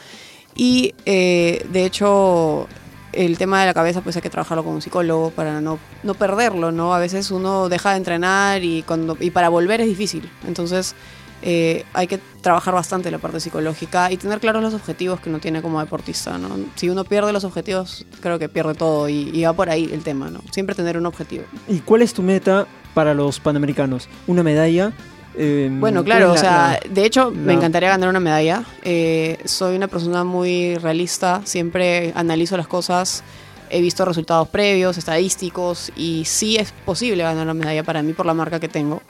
Y 0.53 0.93
eh, 1.05 1.65
de 1.71 1.85
hecho 1.85 2.67
el 3.13 3.37
tema 3.37 3.61
de 3.61 3.67
la 3.67 3.73
cabeza 3.73 4.01
pues 4.01 4.15
hay 4.15 4.21
que 4.21 4.29
trabajarlo 4.29 4.63
con 4.63 4.73
un 4.73 4.81
psicólogo 4.81 5.31
para 5.31 5.61
no, 5.61 5.79
no 6.03 6.13
perderlo, 6.13 6.71
¿no? 6.71 6.93
A 6.93 6.99
veces 6.99 7.31
uno 7.31 7.69
deja 7.69 7.91
de 7.91 7.97
entrenar 7.97 8.63
y, 8.63 8.83
cuando, 8.83 9.17
y 9.19 9.31
para 9.31 9.49
volver 9.49 9.81
es 9.81 9.87
difícil, 9.87 10.29
entonces 10.47 10.95
eh, 11.43 11.85
hay 11.93 12.07
que 12.07 12.19
trabajar 12.41 12.73
bastante 12.73 13.09
la 13.09 13.17
parte 13.17 13.39
psicológica 13.39 14.11
y 14.11 14.17
tener 14.17 14.39
claros 14.39 14.61
los 14.61 14.73
objetivos 14.73 15.19
que 15.19 15.29
uno 15.29 15.39
tiene 15.39 15.61
como 15.61 15.79
deportista, 15.79 16.37
¿no? 16.37 16.49
Si 16.75 16.89
uno 16.89 17.03
pierde 17.03 17.33
los 17.33 17.43
objetivos, 17.43 18.05
creo 18.21 18.37
que 18.37 18.47
pierde 18.47 18.75
todo 18.75 19.09
y, 19.09 19.31
y 19.33 19.43
va 19.43 19.53
por 19.53 19.69
ahí 19.69 19.89
el 19.91 20.03
tema, 20.03 20.29
¿no? 20.29 20.41
Siempre 20.51 20.75
tener 20.75 20.97
un 20.97 21.05
objetivo. 21.05 21.45
¿Y 21.67 21.79
cuál 21.79 22.03
es 22.03 22.13
tu 22.13 22.21
meta 22.21 22.67
para 22.93 23.13
los 23.13 23.39
panamericanos? 23.39 24.07
¿Una 24.27 24.43
medalla? 24.43 24.93
Eh, 25.35 25.69
Bueno, 25.71 26.03
¿cuál 26.03 26.17
claro, 26.17 26.33
o 26.33 26.37
sea, 26.37 26.79
la- 26.83 26.89
de 26.93 27.05
hecho 27.05 27.31
me 27.31 27.53
encantaría 27.53 27.89
ganar 27.89 28.09
una 28.09 28.19
medalla. 28.19 28.63
Eh, 28.83 29.37
soy 29.45 29.75
una 29.75 29.87
persona 29.87 30.23
muy 30.23 30.75
realista, 30.75 31.41
siempre 31.45 32.11
analizo 32.15 32.57
las 32.57 32.67
cosas, 32.67 33.23
he 33.69 33.79
visto 33.81 34.03
resultados 34.03 34.49
previos, 34.49 34.97
estadísticos 34.97 35.91
y 35.95 36.25
sí 36.25 36.57
es 36.57 36.73
posible 36.85 37.23
ganar 37.23 37.43
una 37.45 37.53
medalla 37.53 37.83
para 37.83 38.03
mí 38.03 38.11
por 38.13 38.25
la 38.25 38.33
marca 38.33 38.59
que 38.59 38.67
tengo. 38.67 39.01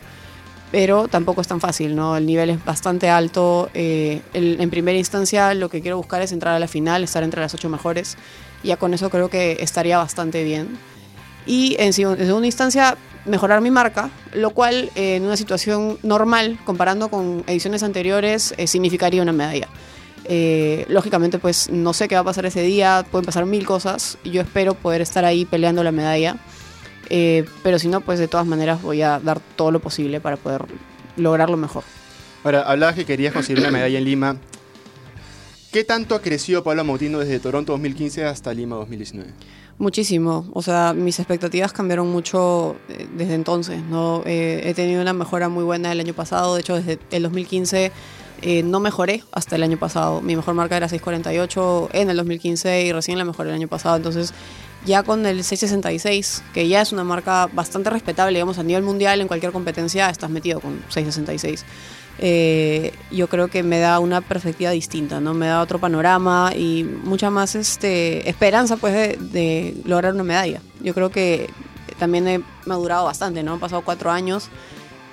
Pero 0.71 1.07
tampoco 1.09 1.41
es 1.41 1.47
tan 1.47 1.59
fácil, 1.59 1.95
¿no? 1.95 2.15
El 2.15 2.25
nivel 2.25 2.49
es 2.51 2.63
bastante 2.63 3.09
alto. 3.09 3.69
eh, 3.73 4.21
el- 4.33 4.61
en 4.61 4.69
primera 4.69 4.97
instancia 4.97 5.53
lo 5.55 5.69
que 5.69 5.81
quiero 5.81 5.97
buscar 5.97 6.21
es 6.21 6.31
entrar 6.31 6.53
a 6.55 6.59
la 6.59 6.67
final, 6.67 7.03
estar 7.03 7.23
entre 7.23 7.41
las 7.41 7.53
ocho 7.53 7.67
mejores. 7.67 8.15
Ya 8.63 8.77
con 8.77 8.93
eso 8.93 9.09
creo 9.09 9.27
que 9.29 9.57
estaría 9.59 9.97
bastante 9.97 10.43
bien. 10.43 10.77
Y 11.47 11.75
en, 11.79 11.87
en 11.87 11.93
segunda 11.93 12.45
instancia, 12.45 12.95
mejorar 13.25 13.61
mi 13.61 13.71
marca, 13.71 14.09
lo 14.33 14.51
cual 14.51 14.89
eh, 14.95 15.15
en 15.15 15.23
una 15.23 15.37
situación 15.37 15.97
normal, 16.03 16.59
comparando 16.65 17.09
con 17.09 17.43
ediciones 17.47 17.83
anteriores, 17.83 18.53
eh, 18.57 18.67
significaría 18.67 19.21
una 19.21 19.33
medalla. 19.33 19.67
Eh, 20.25 20.85
lógicamente, 20.87 21.39
pues 21.39 21.69
no 21.69 21.93
sé 21.93 22.07
qué 22.07 22.15
va 22.15 22.21
a 22.21 22.25
pasar 22.25 22.45
ese 22.45 22.61
día, 22.61 23.05
pueden 23.09 23.25
pasar 23.25 23.45
mil 23.45 23.65
cosas, 23.65 24.17
yo 24.23 24.41
espero 24.41 24.73
poder 24.75 25.01
estar 25.01 25.25
ahí 25.25 25.45
peleando 25.45 25.83
la 25.83 25.91
medalla, 25.91 26.37
pero 27.63 27.77
si 27.77 27.89
no, 27.89 27.99
pues 27.99 28.19
de 28.19 28.29
todas 28.29 28.47
maneras 28.47 28.81
voy 28.81 29.01
a 29.01 29.19
dar 29.19 29.41
todo 29.57 29.71
lo 29.71 29.81
posible 29.81 30.21
para 30.21 30.37
poder 30.37 30.63
lograrlo 31.17 31.57
mejor. 31.57 31.83
Ahora, 32.43 32.61
hablabas 32.61 32.95
que 32.95 33.05
querías 33.05 33.33
conseguir 33.33 33.61
una 33.61 33.71
medalla 33.71 33.97
en 33.97 34.05
Lima. 34.05 34.37
¿Qué 35.73 35.83
tanto 35.83 36.15
ha 36.15 36.21
crecido 36.21 36.63
Pablo 36.63 36.83
Mautino 36.83 37.19
desde 37.19 37.39
Toronto 37.39 37.73
2015 37.73 38.25
hasta 38.25 38.53
Lima 38.53 38.77
2019? 38.77 39.31
Muchísimo, 39.81 40.45
o 40.53 40.61
sea, 40.61 40.93
mis 40.93 41.17
expectativas 41.17 41.73
cambiaron 41.73 42.07
mucho 42.07 42.75
eh, 42.87 43.07
desde 43.15 43.33
entonces, 43.33 43.81
¿no? 43.81 44.21
Eh, 44.27 44.61
he 44.63 44.75
tenido 44.75 45.01
una 45.01 45.13
mejora 45.13 45.49
muy 45.49 45.63
buena 45.63 45.91
el 45.91 45.99
año 45.99 46.13
pasado, 46.13 46.53
de 46.53 46.61
hecho 46.61 46.75
desde 46.75 46.99
el 47.09 47.23
2015 47.23 47.91
eh, 48.43 48.61
no 48.61 48.79
mejoré 48.79 49.23
hasta 49.31 49.55
el 49.55 49.63
año 49.63 49.79
pasado, 49.79 50.21
mi 50.21 50.35
mejor 50.35 50.53
marca 50.53 50.77
era 50.77 50.87
6.48 50.87 51.89
en 51.93 52.11
el 52.11 52.17
2015 52.17 52.83
y 52.83 52.91
recién 52.91 53.17
la 53.17 53.25
mejoré 53.25 53.49
el 53.49 53.55
año 53.55 53.67
pasado, 53.67 53.95
entonces 53.95 54.35
ya 54.85 55.01
con 55.01 55.25
el 55.25 55.39
6.66, 55.39 56.43
que 56.53 56.67
ya 56.67 56.81
es 56.83 56.91
una 56.91 57.03
marca 57.03 57.49
bastante 57.51 57.89
respetable, 57.89 58.33
digamos, 58.33 58.59
a 58.59 58.63
nivel 58.63 58.83
mundial 58.83 59.19
en 59.19 59.27
cualquier 59.27 59.51
competencia 59.51 60.11
estás 60.11 60.29
metido 60.29 60.59
con 60.59 60.79
6.66. 60.91 61.63
Eh, 62.23 62.93
yo 63.09 63.27
creo 63.27 63.47
que 63.47 63.63
me 63.63 63.79
da 63.79 63.99
una 63.99 64.21
perspectiva 64.21 64.69
distinta, 64.69 65.19
¿no? 65.19 65.33
Me 65.33 65.47
da 65.47 65.59
otro 65.59 65.79
panorama 65.79 66.51
y 66.55 66.83
mucha 66.83 67.31
más 67.31 67.55
este, 67.55 68.29
esperanza, 68.29 68.77
pues, 68.77 68.93
de, 68.93 69.17
de 69.19 69.75
lograr 69.85 70.13
una 70.13 70.23
medalla. 70.23 70.61
Yo 70.81 70.93
creo 70.93 71.09
que 71.09 71.49
también 71.97 72.27
he 72.27 72.41
madurado 72.67 73.05
bastante, 73.05 73.41
¿no? 73.41 73.53
Han 73.53 73.59
pasado 73.59 73.81
cuatro 73.83 74.11
años 74.11 74.49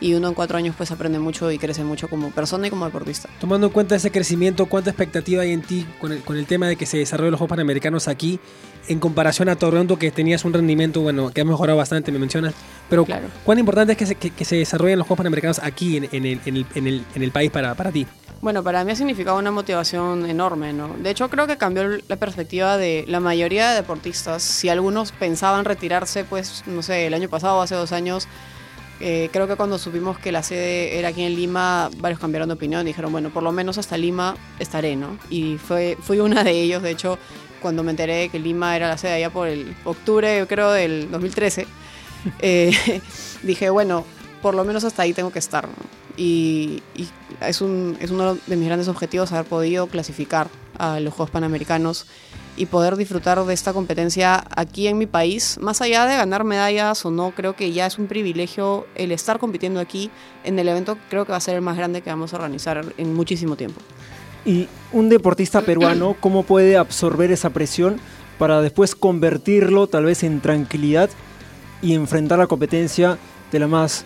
y 0.03 0.13
uno 0.15 0.29
en 0.29 0.35
cuatro 0.35 0.59
años, 0.59 0.75
pues, 0.77 0.91
aprende 0.91 1.19
mucho 1.19 1.51
y 1.51 1.59
crece 1.59 1.83
mucho 1.83 2.09
como 2.09 2.31
persona 2.31 2.67
y 2.67 2.71
como 2.71 2.85
deportista. 2.85 3.31
Tomando 3.41 3.69
en 3.69 3.73
cuenta 3.73 3.97
ese 3.97 4.11
crecimiento, 4.11 4.67
¿cuánta 4.67 4.91
expectativa 4.91 5.43
hay 5.43 5.53
en 5.53 5.63
ti 5.63 5.87
con 6.03 6.13
el, 6.13 6.21
con 6.21 6.37
el 6.37 6.45
tema 6.45 6.69
de 6.69 6.77
que 6.77 6.85
se 6.85 6.99
desarrollen 6.99 7.31
los 7.31 7.39
Juegos 7.39 7.51
Panamericanos 7.51 8.07
aquí 8.07 8.39
en 8.87 9.01
comparación 9.01 9.49
a 9.49 9.57
Toronto, 9.57 9.99
que 9.99 10.11
tenías 10.11 10.45
un 10.45 10.53
rendimiento, 10.53 11.01
bueno, 11.01 11.31
que 11.31 11.41
ha 11.41 11.45
mejorado 11.45 11.77
bastante, 11.77 12.13
me 12.13 12.19
mencionas? 12.19 12.55
Pero, 12.89 13.05
Claro. 13.05 13.27
¿cuán 13.45 13.59
importante 13.59 13.93
es 13.93 13.99
que 13.99 14.07
se, 14.07 14.15
que, 14.15 14.31
que 14.31 14.45
se 14.45 14.57
desarrollen 14.57 14.99
los 14.99 15.07
Juegos 15.07 15.19
Panamericanos 15.19 15.61
aquí 15.63 15.97
en, 15.97 16.09
en 16.13 16.25
el, 16.27 16.41
en, 16.47 16.57
el, 16.57 16.67
en, 16.75 16.87
el, 16.87 17.05
el 17.23 17.31
país 17.33 17.51
para, 17.51 17.75
para 17.75 17.91
ti? 17.91 18.07
Bueno, 18.41 18.63
para 18.63 18.85
mí 18.85 18.93
ha 18.93 18.97
significado 18.97 19.37
una 19.39 19.51
motivación 19.51 20.25
enorme, 20.31 20.73
¿no? 20.73 20.95
De 20.97 21.11
hecho, 21.11 21.29
creo 21.29 21.49
que 21.49 21.57
cambió 21.57 21.83
la 22.07 22.17
perspectiva 22.17 22.77
de 22.77 23.05
la 23.09 23.19
mayoría 23.19 23.71
de 23.71 23.75
deportistas. 23.75 24.45
Si 24.45 24.69
algunos 24.69 25.11
pensaban 25.11 25.65
retirarse, 25.65 26.23
pues, 26.25 26.63
no 26.67 26.83
sé, 26.83 27.07
el 27.09 27.15
año 27.15 27.29
pasado 27.29 27.59
o 27.59 27.63
hace 27.63 27.75
dos 27.75 27.91
años, 27.91 28.29
eh, 29.01 29.29
creo 29.33 29.49
que 29.49 29.57
cuando 29.57 29.77
supimos 29.79 30.19
que 30.19 30.31
la 30.33 30.43
sede 30.45 30.99
era 30.99 31.09
aquí 31.09 31.23
en 31.23 31.35
Lima, 31.35 31.91
varios 31.99 32.21
cambiaron 32.21 32.49
de 32.49 32.55
opinión 32.55 32.83
y 32.83 32.91
dijeron, 32.91 33.11
bueno, 33.11 33.31
por 33.31 33.43
lo 33.43 33.51
menos 33.53 33.77
hasta 33.77 33.97
Lima 33.97 34.37
estaré, 34.61 34.95
¿no? 34.97 35.19
Y 35.31 35.57
fue, 35.59 35.97
fui 36.01 36.21
una 36.21 36.45
de 36.45 36.53
ellos, 36.53 36.83
de 36.83 36.91
hecho, 36.93 37.19
cuando 37.61 37.83
me 37.83 37.91
enteré 37.91 38.17
de 38.17 38.29
que 38.29 38.39
Lima 38.39 38.77
era 38.77 38.89
la 38.89 38.99
sede 38.99 39.13
allá 39.13 39.31
por 39.31 39.49
el 39.49 39.75
octubre, 39.85 40.39
yo 40.39 40.49
creo, 40.49 40.71
del 40.73 41.11
2013, 41.11 41.67
eh, 42.41 43.01
dije, 43.43 43.71
bueno, 43.71 44.05
por 44.43 44.55
lo 44.55 44.65
menos 44.65 44.85
hasta 44.85 45.03
ahí 45.03 45.13
tengo 45.13 45.31
que 45.31 45.39
estar. 45.39 45.67
¿no? 45.67 45.75
Y, 46.17 46.83
y 46.95 47.09
es, 47.41 47.61
un, 47.61 47.97
es 48.01 48.11
uno 48.11 48.35
de 48.35 48.57
mis 48.57 48.67
grandes 48.67 48.89
objetivos 48.89 49.33
haber 49.33 49.47
podido 49.47 49.87
clasificar 49.87 50.49
a 50.79 51.01
los 51.01 51.15
Juegos 51.15 51.31
Panamericanos 51.31 52.07
y 52.57 52.67
poder 52.67 52.97
disfrutar 52.97 53.45
de 53.45 53.55
esta 53.55 53.73
competencia 53.73 54.45
aquí 54.55 54.89
en 54.89 54.99
mi 54.99 55.07
país. 55.07 55.59
Más 55.61 55.81
allá 55.81 56.07
de 56.07 56.17
ganar 56.17 56.43
medallas 56.43 57.05
o 57.07 57.11
no, 57.11 57.31
creo 57.31 57.55
que 57.55 57.73
ya 57.73 57.87
es 57.87 57.99
un 57.99 58.09
privilegio 58.09 58.87
el 58.97 59.13
estar 59.13 59.39
compitiendo 59.39 59.79
aquí 59.79 60.11
en 60.45 60.59
el 60.59 60.69
evento, 60.69 60.99
creo 61.09 61.25
que 61.25 61.31
va 61.31 61.39
a 61.39 61.41
ser 61.41 61.55
el 61.55 61.63
más 61.63 61.77
grande 61.77 62.03
que 62.03 62.11
vamos 62.11 62.33
a 62.33 62.37
organizar 62.37 62.85
en 62.97 63.15
muchísimo 63.15 63.55
tiempo. 63.55 63.81
Y 64.45 64.69
un 64.93 65.09
deportista 65.09 65.61
peruano, 65.63 66.17
¿cómo 66.21 66.43
puede 66.43 66.77
absorber 66.77 67.31
esa 67.31 67.51
presión 67.51 68.01
para 68.39 68.61
después 68.63 68.95
convertirlo 68.95 69.87
tal 69.87 70.05
vez 70.05 70.23
en 70.23 70.41
tranquilidad 70.41 71.11
y 71.83 71.95
enfrentar 71.95 72.39
la 72.39 72.47
competencia 72.47 73.19
de 73.53 73.59
la 73.59 73.67
más 73.67 74.05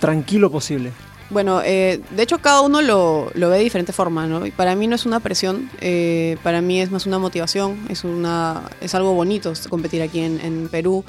tranquilo 0.00 0.50
posible? 0.50 0.92
Bueno, 1.30 1.60
eh, 1.62 2.00
de 2.16 2.22
hecho 2.22 2.38
cada 2.38 2.62
uno 2.62 2.80
lo, 2.80 3.30
ve 3.34 3.48
de 3.48 3.58
diferente 3.58 3.92
forma, 3.92 4.26
¿no? 4.26 4.46
Y 4.46 4.50
para 4.50 4.74
mí 4.74 4.86
no 4.86 4.94
es 4.94 5.04
una 5.04 5.20
presión, 5.20 5.68
eh, 5.80 6.38
para 6.42 6.62
mí 6.62 6.80
es 6.80 6.90
más 6.90 7.04
una 7.04 7.18
motivación, 7.18 7.78
es, 7.90 8.04
una, 8.04 8.62
es 8.80 8.94
algo 8.94 9.12
bonito 9.12 9.52
competir 9.68 10.00
aquí 10.00 10.20
en, 10.20 10.40
en 10.40 10.68
Perú, 10.68 11.04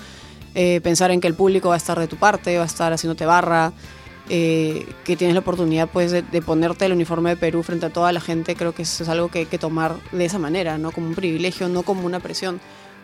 eh, 0.55 0.81
pensar 0.81 1.11
en 1.11 1.21
que 1.21 1.27
el 1.27 1.35
público 1.35 1.69
va 1.69 1.75
a 1.75 1.77
estar 1.77 1.97
de 1.99 2.07
tu 2.07 2.17
parte, 2.17 2.57
va 2.57 2.63
a 2.63 2.67
estar 2.67 2.91
haciéndote 2.91 3.25
barra, 3.25 3.71
eh, 4.29 4.87
que 5.03 5.17
tienes 5.17 5.33
la 5.33 5.41
oportunidad 5.41 5.89
pues 5.89 6.11
de, 6.11 6.21
de 6.21 6.41
ponerte 6.41 6.85
el 6.85 6.93
uniforme 6.93 7.31
de 7.31 7.35
Perú 7.35 7.63
frente 7.63 7.87
a 7.87 7.89
toda 7.89 8.11
la 8.11 8.21
gente, 8.21 8.55
creo 8.55 8.73
que 8.73 8.83
eso 8.83 9.03
es 9.03 9.09
algo 9.09 9.29
que 9.29 9.39
hay 9.39 9.45
que 9.47 9.57
tomar 9.57 9.95
de 10.11 10.25
esa 10.25 10.37
manera, 10.37 10.77
¿no? 10.77 10.91
Como 10.91 11.07
un 11.07 11.15
privilegio, 11.15 11.67
no 11.67 11.83
como 11.83 12.05
una 12.05 12.19
presión, 12.19 12.61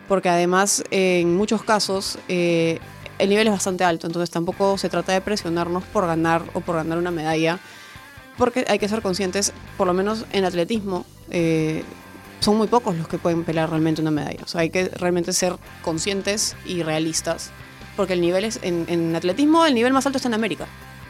porque 0.08 0.28
además 0.28 0.84
en 0.90 1.36
muchos 1.36 1.62
casos 1.62 2.18
eh, 2.28 2.78
el 3.18 3.28
nivel 3.28 3.46
es 3.46 3.52
bastante 3.52 3.84
alto, 3.84 4.06
entonces 4.06 4.30
tampoco 4.30 4.78
se 4.78 4.88
trata 4.88 5.12
de 5.12 5.20
presionarnos 5.20 5.84
por 5.84 6.06
ganar 6.06 6.42
o 6.54 6.60
por 6.60 6.76
ganar 6.76 6.98
una 6.98 7.10
medalla, 7.10 7.58
porque 8.38 8.64
hay 8.68 8.78
que 8.78 8.88
ser 8.88 9.02
conscientes, 9.02 9.52
por 9.76 9.86
lo 9.86 9.94
menos 9.94 10.26
en 10.32 10.44
atletismo, 10.44 11.06
eh, 11.30 11.82
son 12.40 12.56
muy 12.56 12.68
pocos 12.68 12.96
los 12.96 13.08
que 13.08 13.18
pueden 13.18 13.44
pelear 13.44 13.70
realmente 13.70 14.02
una 14.02 14.10
medalla. 14.10 14.44
O 14.44 14.46
sea, 14.46 14.60
hay 14.60 14.70
que 14.70 14.88
realmente 14.88 15.32
ser 15.32 15.56
conscientes 15.82 16.54
y 16.66 16.82
realistas, 16.82 17.50
porque 17.96 18.12
el 18.12 18.20
nivel 18.20 18.44
es, 18.44 18.60
en, 18.62 18.84
en 18.88 19.16
atletismo 19.16 19.64
el 19.64 19.74
nivel 19.74 19.92
más 19.92 20.06
alto 20.06 20.18
está 20.18 20.28
en 20.28 20.34
América. 20.34 20.66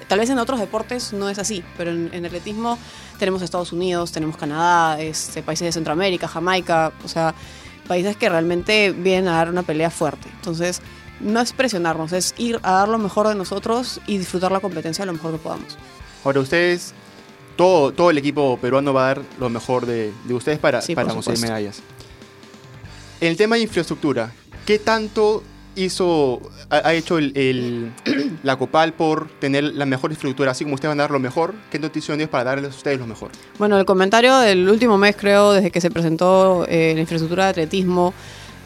Tal 0.08 0.18
vez 0.20 0.30
en 0.30 0.38
otros 0.38 0.60
deportes 0.60 1.12
no 1.12 1.28
es 1.28 1.38
así, 1.38 1.64
pero 1.76 1.90
en, 1.90 2.10
en 2.12 2.24
atletismo 2.24 2.78
tenemos 3.18 3.42
Estados 3.42 3.72
Unidos, 3.72 4.12
tenemos 4.12 4.36
Canadá, 4.36 5.00
este, 5.00 5.42
países 5.42 5.66
de 5.66 5.72
Centroamérica, 5.72 6.28
Jamaica, 6.28 6.92
o 7.04 7.08
sea, 7.08 7.34
países 7.88 8.16
que 8.16 8.28
realmente 8.28 8.92
vienen 8.92 9.28
a 9.28 9.32
dar 9.32 9.50
una 9.50 9.62
pelea 9.62 9.90
fuerte. 9.90 10.28
Entonces, 10.36 10.80
no 11.20 11.40
es 11.40 11.52
presionarnos, 11.52 12.12
es 12.12 12.34
ir 12.36 12.60
a 12.62 12.72
dar 12.72 12.88
lo 12.88 12.98
mejor 12.98 13.28
de 13.28 13.34
nosotros 13.34 14.00
y 14.06 14.18
disfrutar 14.18 14.52
la 14.52 14.60
competencia 14.60 15.04
lo 15.06 15.12
mejor 15.12 15.32
que 15.32 15.38
podamos. 15.38 15.76
Ahora, 16.24 16.40
ustedes, 16.40 16.92
todo, 17.56 17.92
todo 17.92 18.10
el 18.10 18.18
equipo 18.18 18.58
peruano 18.58 18.92
va 18.92 19.04
a 19.04 19.06
dar 19.14 19.22
lo 19.38 19.48
mejor 19.48 19.86
de, 19.86 20.12
de 20.24 20.34
ustedes 20.34 20.58
para, 20.58 20.82
Sí, 20.82 20.94
para 20.94 21.12
conseguir 21.12 21.40
medallas. 21.40 21.82
En 23.20 23.28
el 23.28 23.36
tema 23.36 23.56
de 23.56 23.62
infraestructura, 23.62 24.32
¿qué 24.66 24.78
tanto 24.78 25.42
hizo, 25.76 26.40
ha, 26.70 26.76
ha 26.88 26.94
hecho 26.94 27.18
el, 27.18 27.32
el- 27.36 27.92
la 28.42 28.56
COPAL 28.56 28.92
por 28.94 29.28
tener 29.38 29.62
la 29.64 29.86
mejor 29.86 30.10
infraestructura? 30.10 30.50
Así 30.50 30.64
como 30.64 30.74
ustedes 30.74 30.90
van 30.90 31.00
a 31.00 31.04
dar 31.04 31.10
lo 31.10 31.20
mejor, 31.20 31.54
¿qué 31.70 31.78
noticias 31.78 32.18
es 32.18 32.28
para 32.28 32.44
darles 32.44 32.72
a 32.72 32.76
ustedes 32.76 32.98
lo 32.98 33.06
mejor? 33.06 33.30
Bueno, 33.58 33.78
el 33.78 33.84
comentario 33.84 34.36
del 34.38 34.68
último 34.68 34.98
mes, 34.98 35.14
creo, 35.16 35.52
desde 35.52 35.70
que 35.70 35.80
se 35.80 35.90
presentó 35.90 36.66
eh, 36.68 36.92
la 36.94 37.00
infraestructura 37.00 37.44
de 37.44 37.50
atletismo, 37.50 38.12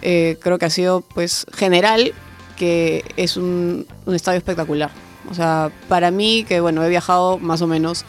eh, 0.02 0.38
creo 0.40 0.58
que 0.58 0.64
ha 0.66 0.70
sido 0.70 1.02
pues 1.14 1.44
general, 1.52 2.12
que 2.56 3.04
es 3.16 3.36
un, 3.36 3.86
un 4.06 4.14
estadio 4.14 4.38
espectacular. 4.38 4.90
O 5.30 5.34
sea, 5.34 5.70
para 5.88 6.10
mí, 6.10 6.44
que 6.48 6.60
bueno, 6.60 6.82
he 6.84 6.88
viajado 6.88 7.38
más 7.38 7.60
o 7.62 7.66
menos, 7.66 8.04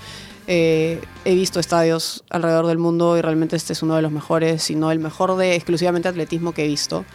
eh, 0.48 1.00
he 1.24 1.36
visto 1.36 1.60
estadios 1.60 2.24
alrededor 2.29 2.67
del 2.67 2.77
mundo 2.77 3.17
y 3.17 3.22
realmente 3.22 3.55
este 3.55 3.74
es 3.74 3.84
uno 3.84 3.96
de 3.96 4.01
los 4.01 4.12
mejores, 4.12 4.63
si 4.63 4.75
no 4.75 4.91
el 4.91 5.00
mejor 5.00 5.36
de 5.38 5.55
exclusivamente 5.55 6.08
atletismo 6.10 6.53
que 6.53 6.63
he 6.65 6.67
visto. 6.67 7.05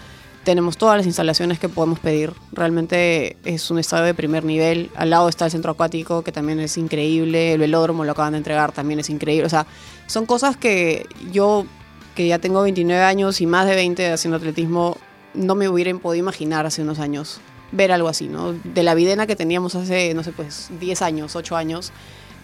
Tenemos 0.47 0.77
todas 0.79 0.97
las 0.97 1.07
instalaciones 1.07 1.59
que 1.59 1.69
podemos 1.69 1.99
pedir. 1.99 2.33
Realmente 2.53 3.37
es 3.45 3.69
un 3.73 3.81
estadio 3.81 4.05
de 4.05 4.15
primer 4.15 4.45
nivel. 4.45 4.93
Al 4.95 5.11
lado 5.11 5.29
está 5.29 5.47
el 5.47 5.51
centro 5.51 5.73
acuático, 5.73 6.23
que 6.23 6.31
también 6.31 6.61
es 6.61 6.79
increíble. 6.79 7.55
El 7.55 7.59
velódromo 7.59 8.05
lo 8.05 8.13
acaban 8.13 8.31
de 8.35 8.39
entregar, 8.39 8.71
también 8.71 9.01
es 9.01 9.11
increíble. 9.11 9.45
O 9.45 9.49
sea, 9.49 9.67
son 10.07 10.25
cosas 10.25 10.57
que 10.57 11.05
yo, 11.33 11.67
que 12.15 12.29
ya 12.29 12.39
tengo 12.39 12.63
29 12.63 13.03
años 13.03 13.41
y 13.41 13.47
más 13.47 13.67
de 13.67 13.75
20 13.75 14.13
haciendo 14.13 14.37
atletismo, 14.37 14.97
no 15.35 15.57
me 15.57 15.69
hubiera 15.69 15.93
podido 15.99 16.23
imaginar 16.23 16.65
hace 16.65 16.81
unos 16.81 17.01
años 17.01 17.41
ver 17.73 17.91
algo 17.91 18.07
así, 18.07 18.29
¿no? 18.29 18.53
De 18.53 18.85
la 18.85 18.95
videna 18.95 19.27
que 19.27 19.35
teníamos 19.35 19.75
hace, 19.75 20.15
no 20.15 20.23
sé, 20.23 20.31
pues 20.31 20.71
10 20.79 21.03
años, 21.03 21.35
8 21.35 21.57
años, 21.57 21.91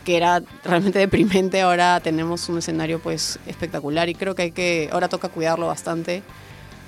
que 0.05 0.17
era 0.17 0.43
realmente 0.65 0.99
deprimente, 0.99 1.61
ahora 1.61 2.01
tenemos 2.01 2.49
un 2.49 2.59
escenario 2.59 2.99
pues 2.99 3.39
espectacular 3.47 4.09
y 4.09 4.17
creo 4.17 4.35
que 4.35 4.43
hay 4.43 4.51
que, 4.51 4.91
ahora 4.91 5.09
toca 5.09 5.29
cuidarlo 5.29 5.69
bastante 5.69 6.25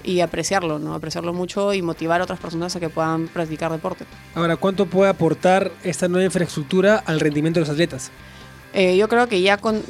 y 0.04 0.20
apreciarlo, 0.20 0.78
¿no? 0.78 0.94
Apreciarlo 0.94 1.32
mucho 1.32 1.72
y 1.74 1.82
motivar 1.82 2.20
a 2.20 2.24
otras 2.24 2.38
personas 2.38 2.76
a 2.76 2.80
que 2.80 2.88
puedan 2.88 3.28
practicar 3.28 3.72
deporte. 3.72 4.04
Ahora, 4.34 4.56
¿cuánto 4.56 4.86
puede 4.86 5.10
aportar 5.10 5.72
esta 5.82 6.08
nueva 6.08 6.24
infraestructura 6.24 7.02
al 7.04 7.20
rendimiento 7.20 7.60
de 7.60 7.66
los 7.66 7.70
atletas? 7.70 8.10
Eh, 8.72 8.96
yo 8.96 9.08
creo 9.08 9.28
que 9.28 9.40
ya 9.40 9.56
con 9.56 9.82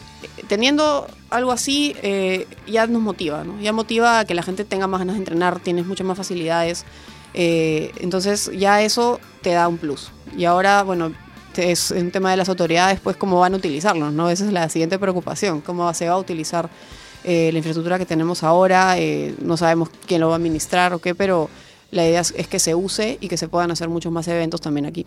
teniendo 0.47 1.07
algo 1.31 1.53
así 1.53 1.97
eh, 2.03 2.47
ya 2.67 2.87
nos 2.87 3.01
motiva, 3.01 3.43
¿no? 3.43 3.59
Ya 3.61 3.73
motiva 3.73 4.21
a 4.21 4.25
que 4.25 4.35
la 4.35 4.43
gente 4.43 4.65
tenga 4.65 4.87
más 4.87 5.01
ganas 5.01 5.17
de 5.17 5.21
entrenar, 5.21 5.59
tienes 5.61 5.87
muchas 5.87 6.07
más 6.07 6.17
facilidades. 6.17 6.85
eh, 7.33 7.91
entonces 8.01 8.51
ya 8.57 8.83
eso 8.83 9.21
te 9.43 9.51
da 9.51 9.67
un 9.69 9.79
plus. 9.79 10.13
Y 10.37 10.45
ahora, 10.45 10.83
bueno, 10.83 11.13
es 11.57 11.91
un 11.91 12.11
tema 12.11 12.31
de 12.31 12.37
las 12.37 12.49
autoridades, 12.49 13.01
pues 13.01 13.17
cómo 13.17 13.41
van 13.41 13.55
a 13.55 13.57
utilizarlo, 13.57 14.11
¿no? 14.11 14.31
Esa 14.31 14.45
es 14.45 14.53
la 14.53 14.69
siguiente 14.69 14.99
preocupación, 14.99 15.61
cómo 15.61 15.93
se 15.95 16.09
va 16.09 16.15
a 16.15 16.19
utilizar 16.19 16.69
eh, 17.25 17.51
la 17.53 17.59
infraestructura 17.59 17.99
que 17.99 18.07
tenemos 18.07 18.43
ahora. 18.43 18.99
eh, 18.99 19.35
no 19.41 19.57
sabemos 19.57 19.91
quién 20.07 20.21
lo 20.21 20.29
va 20.29 20.35
a 20.35 20.37
administrar 20.37 20.93
o 20.93 20.99
qué, 20.99 21.15
pero 21.15 21.49
la 21.91 22.07
idea 22.07 22.21
es, 22.21 22.35
es 22.37 22.47
que 22.47 22.59
se 22.59 22.75
use 22.75 23.19
y 23.21 23.29
que 23.29 23.37
se 23.37 23.49
puedan 23.49 23.71
hacer 23.71 23.89
muchos 23.89 24.13
más 24.13 24.29
eventos 24.29 24.61
también 24.61 24.87
aquí. 24.87 25.07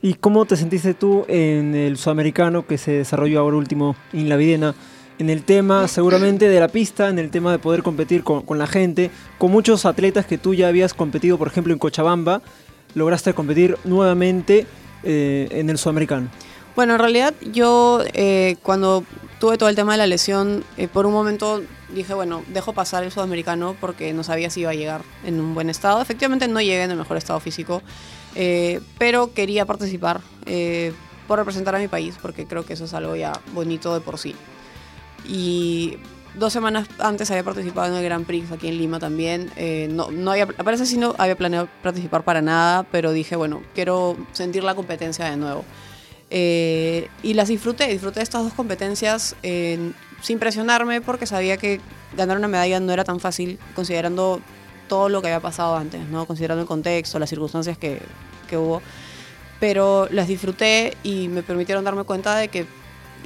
¿Y 0.00 0.14
cómo 0.14 0.44
te 0.44 0.56
sentiste 0.56 0.94
tú 0.94 1.24
en 1.28 1.74
el 1.74 1.96
sudamericano 1.96 2.66
que 2.66 2.78
se 2.78 2.92
desarrolló 2.92 3.40
ahora 3.40 3.56
último 3.56 3.96
en 4.12 4.28
la 4.28 4.36
Videna? 4.36 4.74
En 5.18 5.30
el 5.30 5.42
tema 5.42 5.88
seguramente 5.88 6.48
de 6.48 6.60
la 6.60 6.68
pista, 6.68 7.08
en 7.08 7.18
el 7.18 7.30
tema 7.30 7.50
de 7.50 7.58
poder 7.58 7.82
competir 7.82 8.22
con, 8.22 8.42
con 8.42 8.58
la 8.58 8.68
gente, 8.68 9.10
con 9.36 9.50
muchos 9.50 9.84
atletas 9.84 10.26
que 10.26 10.38
tú 10.38 10.54
ya 10.54 10.68
habías 10.68 10.94
competido, 10.94 11.36
por 11.38 11.48
ejemplo, 11.48 11.72
en 11.72 11.80
Cochabamba, 11.80 12.40
lograste 12.94 13.34
competir 13.34 13.76
nuevamente 13.84 14.66
eh, 15.02 15.48
en 15.50 15.70
el 15.70 15.78
sudamericano. 15.78 16.28
Bueno, 16.76 16.94
en 16.94 17.00
realidad 17.00 17.34
yo 17.52 18.02
eh, 18.12 18.56
cuando 18.62 19.02
tuve 19.38 19.58
todo 19.58 19.68
el 19.68 19.76
tema 19.76 19.92
de 19.92 19.98
la 19.98 20.06
lesión, 20.06 20.64
eh, 20.76 20.88
por 20.88 21.06
un 21.06 21.12
momento 21.12 21.62
dije, 21.94 22.14
bueno, 22.14 22.42
dejo 22.48 22.72
pasar 22.72 23.04
el 23.04 23.12
sudamericano 23.12 23.76
porque 23.80 24.12
no 24.12 24.22
sabía 24.24 24.50
si 24.50 24.60
iba 24.60 24.70
a 24.70 24.74
llegar 24.74 25.02
en 25.24 25.40
un 25.40 25.54
buen 25.54 25.70
estado. 25.70 26.00
Efectivamente 26.02 26.48
no 26.48 26.60
llegué 26.60 26.82
en 26.82 26.90
el 26.90 26.96
mejor 26.96 27.16
estado 27.16 27.40
físico, 27.40 27.82
eh, 28.34 28.80
pero 28.98 29.32
quería 29.32 29.64
participar 29.64 30.20
eh, 30.46 30.92
por 31.26 31.38
representar 31.38 31.74
a 31.74 31.78
mi 31.78 31.88
país 31.88 32.16
porque 32.20 32.46
creo 32.46 32.64
que 32.64 32.74
eso 32.74 32.84
es 32.84 32.94
algo 32.94 33.16
ya 33.16 33.32
bonito 33.52 33.94
de 33.94 34.00
por 34.00 34.18
sí. 34.18 34.34
Y 35.26 35.98
dos 36.34 36.52
semanas 36.52 36.88
antes 36.98 37.30
había 37.30 37.44
participado 37.44 37.88
en 37.88 37.94
el 37.94 38.04
Grand 38.04 38.26
Prix 38.26 38.50
aquí 38.52 38.68
en 38.68 38.78
Lima 38.78 38.98
también. 38.98 39.50
Eh, 39.56 39.88
no, 39.90 40.10
no 40.10 40.30
había, 40.30 40.46
parece 40.46 40.86
sí 40.86 40.96
no 40.96 41.14
había 41.18 41.36
planeado 41.36 41.68
participar 41.82 42.24
para 42.24 42.42
nada, 42.42 42.84
pero 42.84 43.12
dije, 43.12 43.36
bueno, 43.36 43.62
quiero 43.74 44.16
sentir 44.32 44.64
la 44.64 44.74
competencia 44.74 45.24
de 45.26 45.36
nuevo. 45.36 45.64
Eh, 46.30 47.08
y 47.22 47.34
las 47.34 47.48
disfruté, 47.48 47.88
disfruté 47.88 48.20
estas 48.20 48.44
dos 48.44 48.52
competencias 48.52 49.34
eh, 49.42 49.92
sin 50.20 50.38
presionarme 50.38 51.00
porque 51.00 51.26
sabía 51.26 51.56
que 51.56 51.80
ganar 52.16 52.36
una 52.36 52.48
medalla 52.48 52.80
no 52.80 52.92
era 52.92 53.04
tan 53.04 53.18
fácil 53.18 53.58
considerando 53.74 54.40
todo 54.88 55.08
lo 55.08 55.22
que 55.22 55.28
había 55.28 55.40
pasado 55.40 55.76
antes, 55.76 56.06
¿no? 56.08 56.26
considerando 56.26 56.62
el 56.62 56.68
contexto, 56.68 57.18
las 57.18 57.30
circunstancias 57.30 57.78
que, 57.78 58.00
que 58.48 58.56
hubo. 58.56 58.82
Pero 59.60 60.08
las 60.10 60.28
disfruté 60.28 60.96
y 61.02 61.28
me 61.28 61.42
permitieron 61.42 61.84
darme 61.84 62.04
cuenta 62.04 62.36
de 62.36 62.48
que 62.48 62.66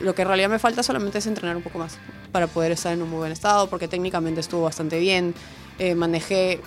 lo 0.00 0.14
que 0.14 0.22
en 0.22 0.28
realidad 0.28 0.48
me 0.48 0.58
falta 0.58 0.82
solamente 0.82 1.18
es 1.18 1.26
entrenar 1.26 1.56
un 1.56 1.62
poco 1.62 1.78
más 1.78 1.98
para 2.32 2.46
poder 2.46 2.72
estar 2.72 2.92
en 2.92 3.02
un 3.02 3.10
muy 3.10 3.18
buen 3.18 3.32
estado, 3.32 3.68
porque 3.68 3.88
técnicamente 3.88 4.40
estuvo 4.40 4.62
bastante 4.62 4.98
bien, 4.98 5.34
eh, 5.78 5.94
manejé 5.94 6.60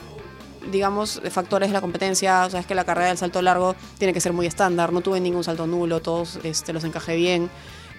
digamos, 0.72 1.22
factores 1.32 1.70
de 1.70 1.74
la 1.74 1.82
competencia. 1.82 2.46
O 2.46 2.50
sea, 2.50 2.60
es 2.60 2.66
que 2.66 2.76
la 2.76 2.84
carrera 2.86 3.08
del 3.10 3.18
salto 3.18 3.42
largo 3.42 3.76
tiene 3.98 4.14
que 4.14 4.22
ser 4.22 4.34
muy 4.34 4.46
estándar. 4.46 4.92
No 4.94 5.02
tuve 5.02 5.20
ningún 5.20 5.44
salto 5.44 5.68
nulo, 5.68 6.00
todos 6.02 6.40
este, 6.44 6.74
los 6.74 6.84
encajé 6.84 7.16
bien. 7.16 7.50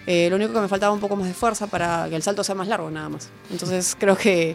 Eh, 0.07 0.29
lo 0.31 0.37
único 0.37 0.53
que 0.53 0.61
me 0.61 0.69
faltaba 0.69 0.93
un 0.93 1.01
poco 1.01 1.17
más 1.17 1.27
de 1.27 1.35
fuerza 1.35 1.67
para 1.67 2.07
que 2.09 2.17
el 2.17 2.23
salto 2.23 2.45
sea 2.45 2.55
más 2.55 2.69
largo, 2.69 2.91
nada 2.91 3.09
más. 3.09 3.29
Entonces, 3.51 3.97
creo 3.99 4.17
que, 4.17 4.55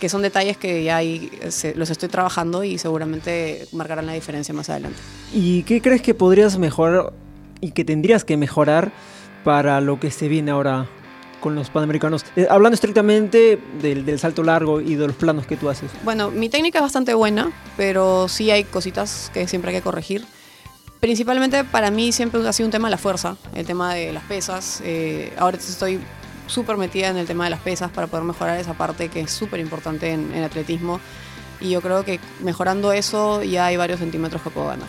que 0.00 0.08
son 0.08 0.22
detalles 0.22 0.56
que 0.56 0.82
ya 0.84 0.96
ahí 0.96 1.30
se- 1.50 1.74
los 1.74 1.90
estoy 1.90 2.08
trabajando 2.08 2.64
y 2.64 2.78
seguramente 2.78 3.66
marcarán 3.72 4.06
la 4.06 4.14
diferencia 4.14 4.54
más 4.54 4.70
adelante. 4.70 4.98
¿Y 5.34 5.64
qué 5.64 5.82
crees 5.82 6.00
que 6.00 6.14
podrías 6.14 6.56
mejorar 6.58 7.12
y 7.60 7.72
que 7.72 7.84
tendrías 7.84 8.24
que 8.24 8.36
mejorar 8.38 8.90
para 9.44 9.80
lo 9.80 10.00
que 10.00 10.10
se 10.10 10.28
viene 10.28 10.50
ahora 10.50 10.86
con 11.46 11.54
los 11.54 11.70
panamericanos? 11.70 12.24
Eh, 12.34 12.48
hablando 12.50 12.74
estrictamente 12.74 13.56
del, 13.80 14.04
del 14.04 14.18
salto 14.18 14.42
largo 14.42 14.80
y 14.80 14.96
de 14.96 15.06
los 15.06 15.14
planos 15.14 15.46
que 15.46 15.56
tú 15.56 15.68
haces. 15.70 15.92
Bueno, 16.02 16.28
mi 16.32 16.48
técnica 16.48 16.80
es 16.80 16.82
bastante 16.82 17.14
buena, 17.14 17.52
pero 17.76 18.26
sí 18.28 18.50
hay 18.50 18.64
cositas 18.64 19.30
que 19.32 19.46
siempre 19.46 19.70
hay 19.70 19.76
que 19.76 19.82
corregir. 19.82 20.24
Principalmente 20.98 21.62
para 21.62 21.92
mí 21.92 22.10
siempre 22.10 22.40
ha 22.48 22.52
sido 22.52 22.66
un 22.66 22.72
tema 22.72 22.88
de 22.88 22.90
la 22.90 22.98
fuerza, 22.98 23.36
el 23.54 23.64
tema 23.64 23.94
de 23.94 24.12
las 24.12 24.24
pesas. 24.24 24.80
Eh, 24.84 25.32
ahora 25.38 25.56
estoy 25.56 26.00
súper 26.48 26.76
metida 26.78 27.08
en 27.10 27.16
el 27.16 27.26
tema 27.28 27.44
de 27.44 27.50
las 27.50 27.60
pesas 27.60 27.92
para 27.92 28.08
poder 28.08 28.24
mejorar 28.24 28.58
esa 28.58 28.74
parte 28.74 29.08
que 29.08 29.20
es 29.20 29.30
súper 29.30 29.60
importante 29.60 30.10
en, 30.10 30.32
en 30.34 30.42
atletismo. 30.42 30.98
Y 31.60 31.70
yo 31.70 31.80
creo 31.80 32.04
que 32.04 32.18
mejorando 32.42 32.90
eso 32.92 33.40
ya 33.44 33.66
hay 33.66 33.76
varios 33.76 34.00
centímetros 34.00 34.42
que 34.42 34.50
puedo 34.50 34.66
ganar. 34.66 34.88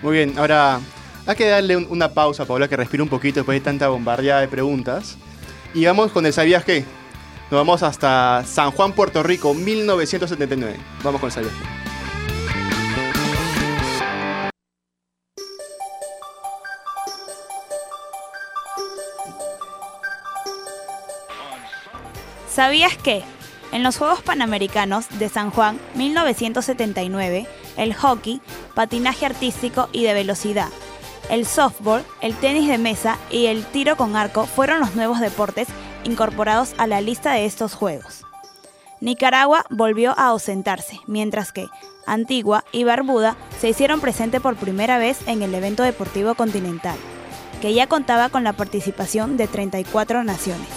Muy 0.00 0.12
bien, 0.16 0.38
ahora 0.38 0.78
hay 1.26 1.34
que 1.34 1.48
darle 1.48 1.76
un- 1.76 1.88
una 1.90 2.12
pausa 2.14 2.44
Paola 2.44 2.68
que 2.68 2.76
respire 2.76 3.02
un 3.02 3.08
poquito 3.08 3.40
después 3.40 3.56
de 3.58 3.64
tanta 3.64 3.88
bombardeada 3.88 4.42
de 4.42 4.48
preguntas. 4.48 5.16
Y 5.76 5.84
vamos 5.84 6.10
con 6.10 6.24
el 6.24 6.32
¿Sabías 6.32 6.64
qué? 6.64 6.86
Nos 7.50 7.60
vamos 7.60 7.82
hasta 7.82 8.42
San 8.46 8.70
Juan, 8.70 8.94
Puerto 8.94 9.22
Rico, 9.22 9.52
1979. 9.52 10.74
Vamos 11.04 11.20
con 11.20 11.28
el 11.28 11.34
¿Sabías 11.34 11.52
qué? 11.52 11.66
¿Sabías 22.48 22.96
que? 22.96 23.22
En 23.72 23.82
los 23.82 23.98
Juegos 23.98 24.22
Panamericanos 24.22 25.06
de 25.18 25.28
San 25.28 25.50
Juan 25.50 25.78
1979, 25.94 27.46
el 27.76 27.92
hockey, 27.92 28.40
patinaje 28.74 29.26
artístico 29.26 29.90
y 29.92 30.04
de 30.04 30.14
velocidad, 30.14 30.70
el 31.30 31.46
softball, 31.46 32.04
el 32.20 32.34
tenis 32.34 32.68
de 32.68 32.78
mesa 32.78 33.18
y 33.30 33.46
el 33.46 33.64
tiro 33.64 33.96
con 33.96 34.16
arco 34.16 34.46
fueron 34.46 34.80
los 34.80 34.94
nuevos 34.94 35.20
deportes 35.20 35.68
incorporados 36.04 36.74
a 36.78 36.86
la 36.86 37.00
lista 37.00 37.32
de 37.32 37.46
estos 37.46 37.74
Juegos. 37.74 38.22
Nicaragua 39.00 39.64
volvió 39.70 40.12
a 40.12 40.28
ausentarse, 40.28 41.00
mientras 41.06 41.52
que 41.52 41.66
Antigua 42.06 42.64
y 42.72 42.84
Barbuda 42.84 43.36
se 43.60 43.68
hicieron 43.68 44.00
presente 44.00 44.40
por 44.40 44.56
primera 44.56 44.98
vez 44.98 45.18
en 45.26 45.42
el 45.42 45.54
evento 45.54 45.82
deportivo 45.82 46.34
continental, 46.34 46.96
que 47.60 47.74
ya 47.74 47.86
contaba 47.86 48.28
con 48.28 48.44
la 48.44 48.54
participación 48.54 49.36
de 49.36 49.48
34 49.48 50.24
naciones. 50.24 50.68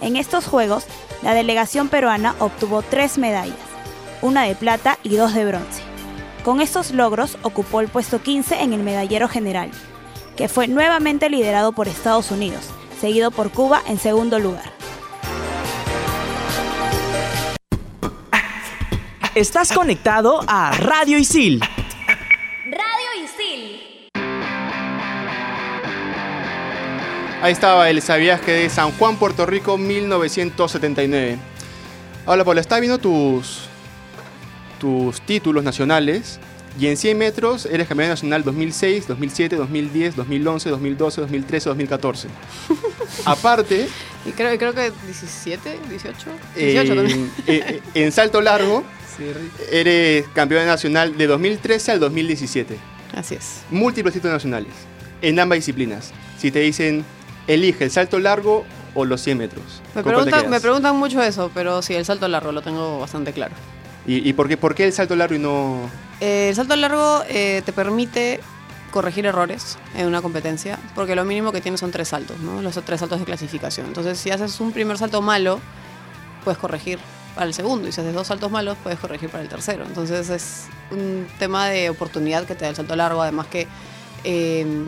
En 0.00 0.16
estos 0.16 0.46
Juegos, 0.46 0.86
la 1.22 1.34
delegación 1.34 1.88
peruana 1.88 2.34
obtuvo 2.38 2.82
tres 2.82 3.18
medallas, 3.18 3.56
una 4.22 4.42
de 4.42 4.54
plata 4.54 4.98
y 5.02 5.16
dos 5.16 5.34
de 5.34 5.44
bronce. 5.44 5.85
Con 6.46 6.60
estos 6.60 6.92
logros 6.92 7.38
ocupó 7.42 7.80
el 7.80 7.88
puesto 7.88 8.22
15 8.22 8.62
en 8.62 8.72
el 8.72 8.84
medallero 8.84 9.26
general, 9.26 9.72
que 10.36 10.48
fue 10.48 10.68
nuevamente 10.68 11.28
liderado 11.28 11.72
por 11.72 11.88
Estados 11.88 12.30
Unidos, 12.30 12.70
seguido 13.00 13.32
por 13.32 13.50
Cuba 13.50 13.82
en 13.88 13.98
segundo 13.98 14.38
lugar. 14.38 14.72
Estás 19.34 19.72
conectado 19.72 20.38
a 20.46 20.70
Radio 20.70 21.18
Isil. 21.18 21.60
Radio 22.64 23.24
Isil. 23.24 24.08
Ahí 27.42 27.52
estaba 27.52 27.90
el 27.90 28.00
¿Sabías 28.00 28.46
de 28.46 28.70
San 28.70 28.92
Juan, 28.92 29.16
Puerto 29.16 29.46
Rico, 29.46 29.76
1979. 29.76 31.38
Hola, 32.24 32.44
Paola, 32.44 32.60
está 32.60 32.78
viendo 32.78 32.98
tus, 32.98 33.68
tus 34.78 35.20
títulos 35.20 35.64
nacionales. 35.64 36.38
Y 36.78 36.88
en 36.88 36.98
100 36.98 37.16
metros 37.16 37.64
eres 37.64 37.88
campeón 37.88 38.10
nacional 38.10 38.44
2006, 38.44 39.08
2007, 39.08 39.56
2010, 39.56 40.16
2011, 40.16 40.68
2012, 40.70 41.20
2013, 41.22 41.68
2014. 41.70 42.28
Aparte, 43.24 43.88
Y 44.26 44.32
creo, 44.32 44.58
creo 44.58 44.74
que 44.74 44.92
17, 45.06 45.78
18, 45.88 46.30
eh, 46.56 46.66
18 46.72 46.94
también. 46.94 47.30
eh, 47.46 47.80
en 47.94 48.12
salto 48.12 48.42
largo 48.42 48.84
eres 49.72 50.26
campeón 50.34 50.66
nacional 50.66 51.16
de 51.16 51.26
2013 51.26 51.92
al 51.92 52.00
2017. 52.00 52.76
Así 53.14 53.36
es. 53.36 53.62
Múltiples 53.70 54.12
títulos 54.12 54.34
nacionales 54.34 54.72
en 55.22 55.38
ambas 55.40 55.56
disciplinas. 55.56 56.12
Si 56.38 56.50
te 56.50 56.60
dicen, 56.60 57.04
elige 57.46 57.84
el 57.84 57.90
salto 57.90 58.18
largo 58.18 58.64
o 58.94 59.04
los 59.04 59.22
100 59.22 59.38
metros. 59.38 59.64
Me 59.94 60.02
¿con 60.02 60.12
cuál 60.12 60.24
te 60.24 60.30
preguntan, 60.30 60.50
me 60.50 60.60
preguntan 60.60 60.96
mucho 60.96 61.22
eso, 61.22 61.50
pero 61.54 61.82
sí, 61.82 61.94
el 61.94 62.04
salto 62.04 62.28
largo 62.28 62.52
lo 62.52 62.62
tengo 62.62 62.98
bastante 63.00 63.32
claro. 63.32 63.54
¿Y, 64.06 64.28
y 64.28 64.32
por, 64.32 64.74
qué, 64.74 64.84
el 64.84 64.92
salto 64.92 65.16
largo 65.16 65.34
y 65.34 65.38
no...? 65.38 65.90
El 66.20 66.54
salto 66.54 66.76
largo 66.76 67.22
eh, 67.28 67.62
te 67.64 67.72
permite 67.72 68.40
corregir 68.90 69.26
errores 69.26 69.76
en 69.94 70.06
una 70.06 70.22
competencia, 70.22 70.78
porque 70.94 71.14
lo 71.14 71.24
mínimo 71.24 71.52
que 71.52 71.60
tienes 71.60 71.80
son 71.80 71.90
tres 71.90 72.08
saltos, 72.08 72.38
¿no? 72.40 72.62
Los 72.62 72.74
tres 72.84 73.00
saltos 73.00 73.18
de 73.18 73.26
clasificación. 73.26 73.86
Entonces, 73.86 74.18
si 74.18 74.30
haces 74.30 74.60
un 74.60 74.72
primer 74.72 74.96
salto 74.96 75.20
malo, 75.20 75.60
puedes 76.44 76.56
corregir 76.58 76.98
para 77.34 77.46
el 77.46 77.52
segundo, 77.52 77.88
y 77.88 77.92
si 77.92 78.00
haces 78.00 78.14
dos 78.14 78.28
saltos 78.28 78.50
malos, 78.50 78.78
puedes 78.82 78.98
corregir 78.98 79.28
para 79.28 79.42
el 79.42 79.50
tercero. 79.50 79.84
Entonces, 79.84 80.30
es 80.30 80.64
un 80.90 81.26
tema 81.38 81.68
de 81.68 81.90
oportunidad 81.90 82.46
que 82.46 82.54
te 82.54 82.64
da 82.64 82.70
el 82.70 82.76
salto 82.76 82.96
largo, 82.96 83.20
además 83.20 83.48
que 83.48 83.66
eh, 84.24 84.86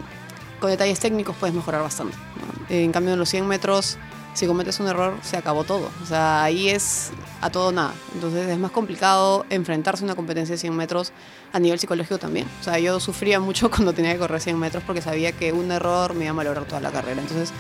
con 0.61 0.71
detalles 0.71 1.01
técnicos 1.01 1.37
puedes 1.37 1.55
mejorar 1.55 1.83
bastante. 1.83 2.17
¿no? 2.17 2.75
En 2.75 2.93
cambio, 2.93 3.13
en 3.13 3.19
los 3.19 3.29
100 3.29 3.47
metros, 3.47 3.99
si 4.33 4.47
cometes 4.47 4.81
un 4.81 4.89
error, 4.89 5.15
se 5.23 5.37
acabó 5.37 5.65
todo. 5.65 5.91
O 6.03 6.07
sea, 6.07 6.43
ahí 6.45 6.71
es 6.71 7.11
a 7.41 7.51
todo 7.51 7.71
nada. 7.73 7.93
Entonces 8.15 8.49
es 8.49 8.59
más 8.59 8.71
complicado 8.71 9.47
enfrentarse 9.51 10.03
a 10.03 10.07
una 10.07 10.15
competencia 10.17 10.55
de 10.55 10.59
100 10.59 10.75
metros 10.77 11.13
a 11.53 11.59
nivel 11.61 11.79
psicológico 11.79 12.19
también. 12.19 12.47
O 12.61 12.65
sea, 12.65 12.79
yo 12.79 12.99
sufría 13.01 13.39
mucho 13.49 13.71
cuando 13.71 13.93
tenía 13.93 14.13
que 14.13 14.19
correr 14.19 14.41
100 14.41 14.59
metros 14.59 14.83
porque 14.87 15.01
sabía 15.03 15.33
que 15.33 15.53
un 15.53 15.71
error 15.71 16.15
me 16.15 16.25
iba 16.25 16.31
a 16.33 16.35
malograr 16.35 16.65
toda 16.65 16.81
la 16.81 16.91
carrera. 16.91 17.21
Entonces, 17.21 17.51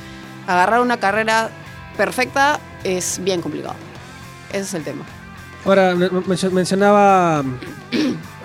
agarrar 0.46 0.80
una 0.80 0.96
carrera 0.98 1.50
perfecta 1.96 2.58
es 2.84 3.20
bien 3.22 3.40
complicado. 3.40 3.74
Ese 4.50 4.60
es 4.60 4.74
el 4.74 4.84
tema. 4.84 5.04
Ahora, 5.64 5.94
men- 5.94 6.10
men- 6.26 6.54
mencionaba 6.54 7.44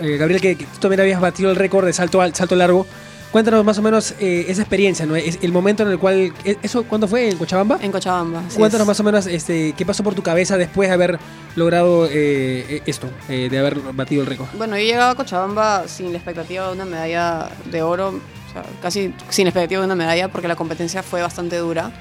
eh, 0.01 0.17
Gabriel 0.17 0.41
que, 0.41 0.57
que 0.57 0.65
tú 0.65 0.79
también 0.79 0.99
habías 1.01 1.21
batido 1.21 1.49
el 1.51 1.55
récord 1.55 1.85
de 1.85 1.93
salto, 1.93 2.21
al- 2.21 2.35
salto 2.35 2.55
largo. 2.55 2.85
Cuéntanos 3.33 3.65
más 3.65 3.79
o 3.79 3.81
menos 3.81 4.13
eh, 4.19 4.45
esa 4.47 4.61
experiencia, 4.61 5.07
¿no? 5.07 5.15
Es 5.15 5.39
el 5.41 5.51
momento 5.51 5.81
en 5.81 5.89
el 5.89 5.97
cual... 5.97 6.31
¿e- 6.45 6.55
¿Eso 6.61 6.83
cuándo 6.83 7.07
fue? 7.07 7.29
¿En 7.29 7.37
Cochabamba? 7.39 7.79
En 7.81 7.91
Cochabamba. 7.91 8.43
Cuéntanos 8.55 8.85
es. 8.85 8.87
más 8.87 8.99
o 8.99 9.03
menos 9.03 9.25
este, 9.25 9.73
qué 9.73 9.85
pasó 9.87 10.03
por 10.03 10.13
tu 10.13 10.21
cabeza 10.21 10.55
después 10.55 10.87
de 10.87 10.93
haber 10.93 11.19
logrado 11.55 12.07
eh, 12.11 12.83
esto, 12.85 13.09
eh, 13.29 13.47
de 13.49 13.57
haber 13.57 13.79
batido 13.79 14.21
el 14.21 14.27
récord. 14.27 14.49
Bueno, 14.55 14.77
yo 14.77 14.83
llegaba 14.83 15.09
a 15.09 15.15
Cochabamba 15.15 15.87
sin 15.87 16.11
la 16.11 16.19
expectativa 16.19 16.67
de 16.67 16.73
una 16.73 16.85
medalla 16.85 17.49
de 17.71 17.81
oro, 17.81 18.09
o 18.09 18.53
sea, 18.53 18.63
casi 18.83 19.11
sin 19.29 19.47
expectativa 19.47 19.81
de 19.81 19.85
una 19.87 19.95
medalla 19.95 20.27
porque 20.27 20.47
la 20.47 20.55
competencia 20.55 21.01
fue 21.01 21.23
bastante 21.23 21.57
dura. 21.57 21.91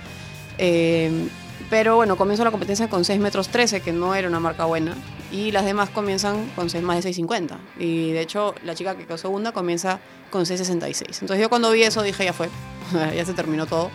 Pero 1.72 1.96
bueno, 1.96 2.18
comienzo 2.18 2.44
la 2.44 2.50
competencia 2.50 2.90
con 2.90 3.02
6 3.02 3.18
metros 3.18 3.48
13, 3.48 3.80
que 3.80 3.92
no 3.92 4.14
era 4.14 4.28
una 4.28 4.40
marca 4.40 4.66
buena, 4.66 4.94
y 5.30 5.52
las 5.52 5.64
demás 5.64 5.88
comienzan 5.88 6.50
con 6.54 6.68
6 6.68 6.84
más 6.84 7.02
de 7.02 7.10
6.50. 7.10 7.56
Y 7.78 8.12
de 8.12 8.20
hecho, 8.20 8.54
la 8.62 8.74
chica 8.74 8.94
que 8.94 9.06
quedó 9.06 9.16
segunda 9.16 9.52
comienza 9.52 9.98
con 10.30 10.44
6.66. 10.44 11.22
Entonces 11.22 11.40
yo 11.40 11.48
cuando 11.48 11.70
vi 11.70 11.82
eso 11.84 12.02
dije, 12.02 12.26
ya 12.26 12.34
fue, 12.34 12.50
ya 13.16 13.24
se 13.24 13.32
terminó 13.32 13.64
todo. 13.64 13.90